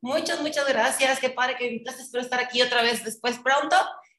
muchas, 0.00 0.40
muchas 0.40 0.66
gracias, 0.66 1.20
qué 1.20 1.30
padre 1.30 1.56
que 1.56 1.66
invitaste, 1.66 2.02
espero 2.02 2.22
estar 2.22 2.40
aquí 2.40 2.62
otra 2.62 2.82
vez 2.82 3.04
después 3.04 3.38
pronto. 3.38 3.76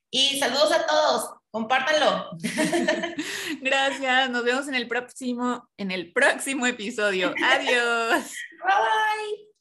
Y 0.09 0.39
saludos 0.39 0.71
a 0.71 0.85
todos, 0.85 1.33
compártanlo. 1.53 2.31
Gracias, 3.61 4.29
nos 4.31 4.43
vemos 4.43 4.67
en 4.67 4.73
el 4.73 4.87
próximo, 4.87 5.69
en 5.77 5.91
el 5.91 6.11
próximo 6.11 6.65
episodio. 6.65 7.33
Adiós. 7.43 8.33
Bye. 8.65 9.52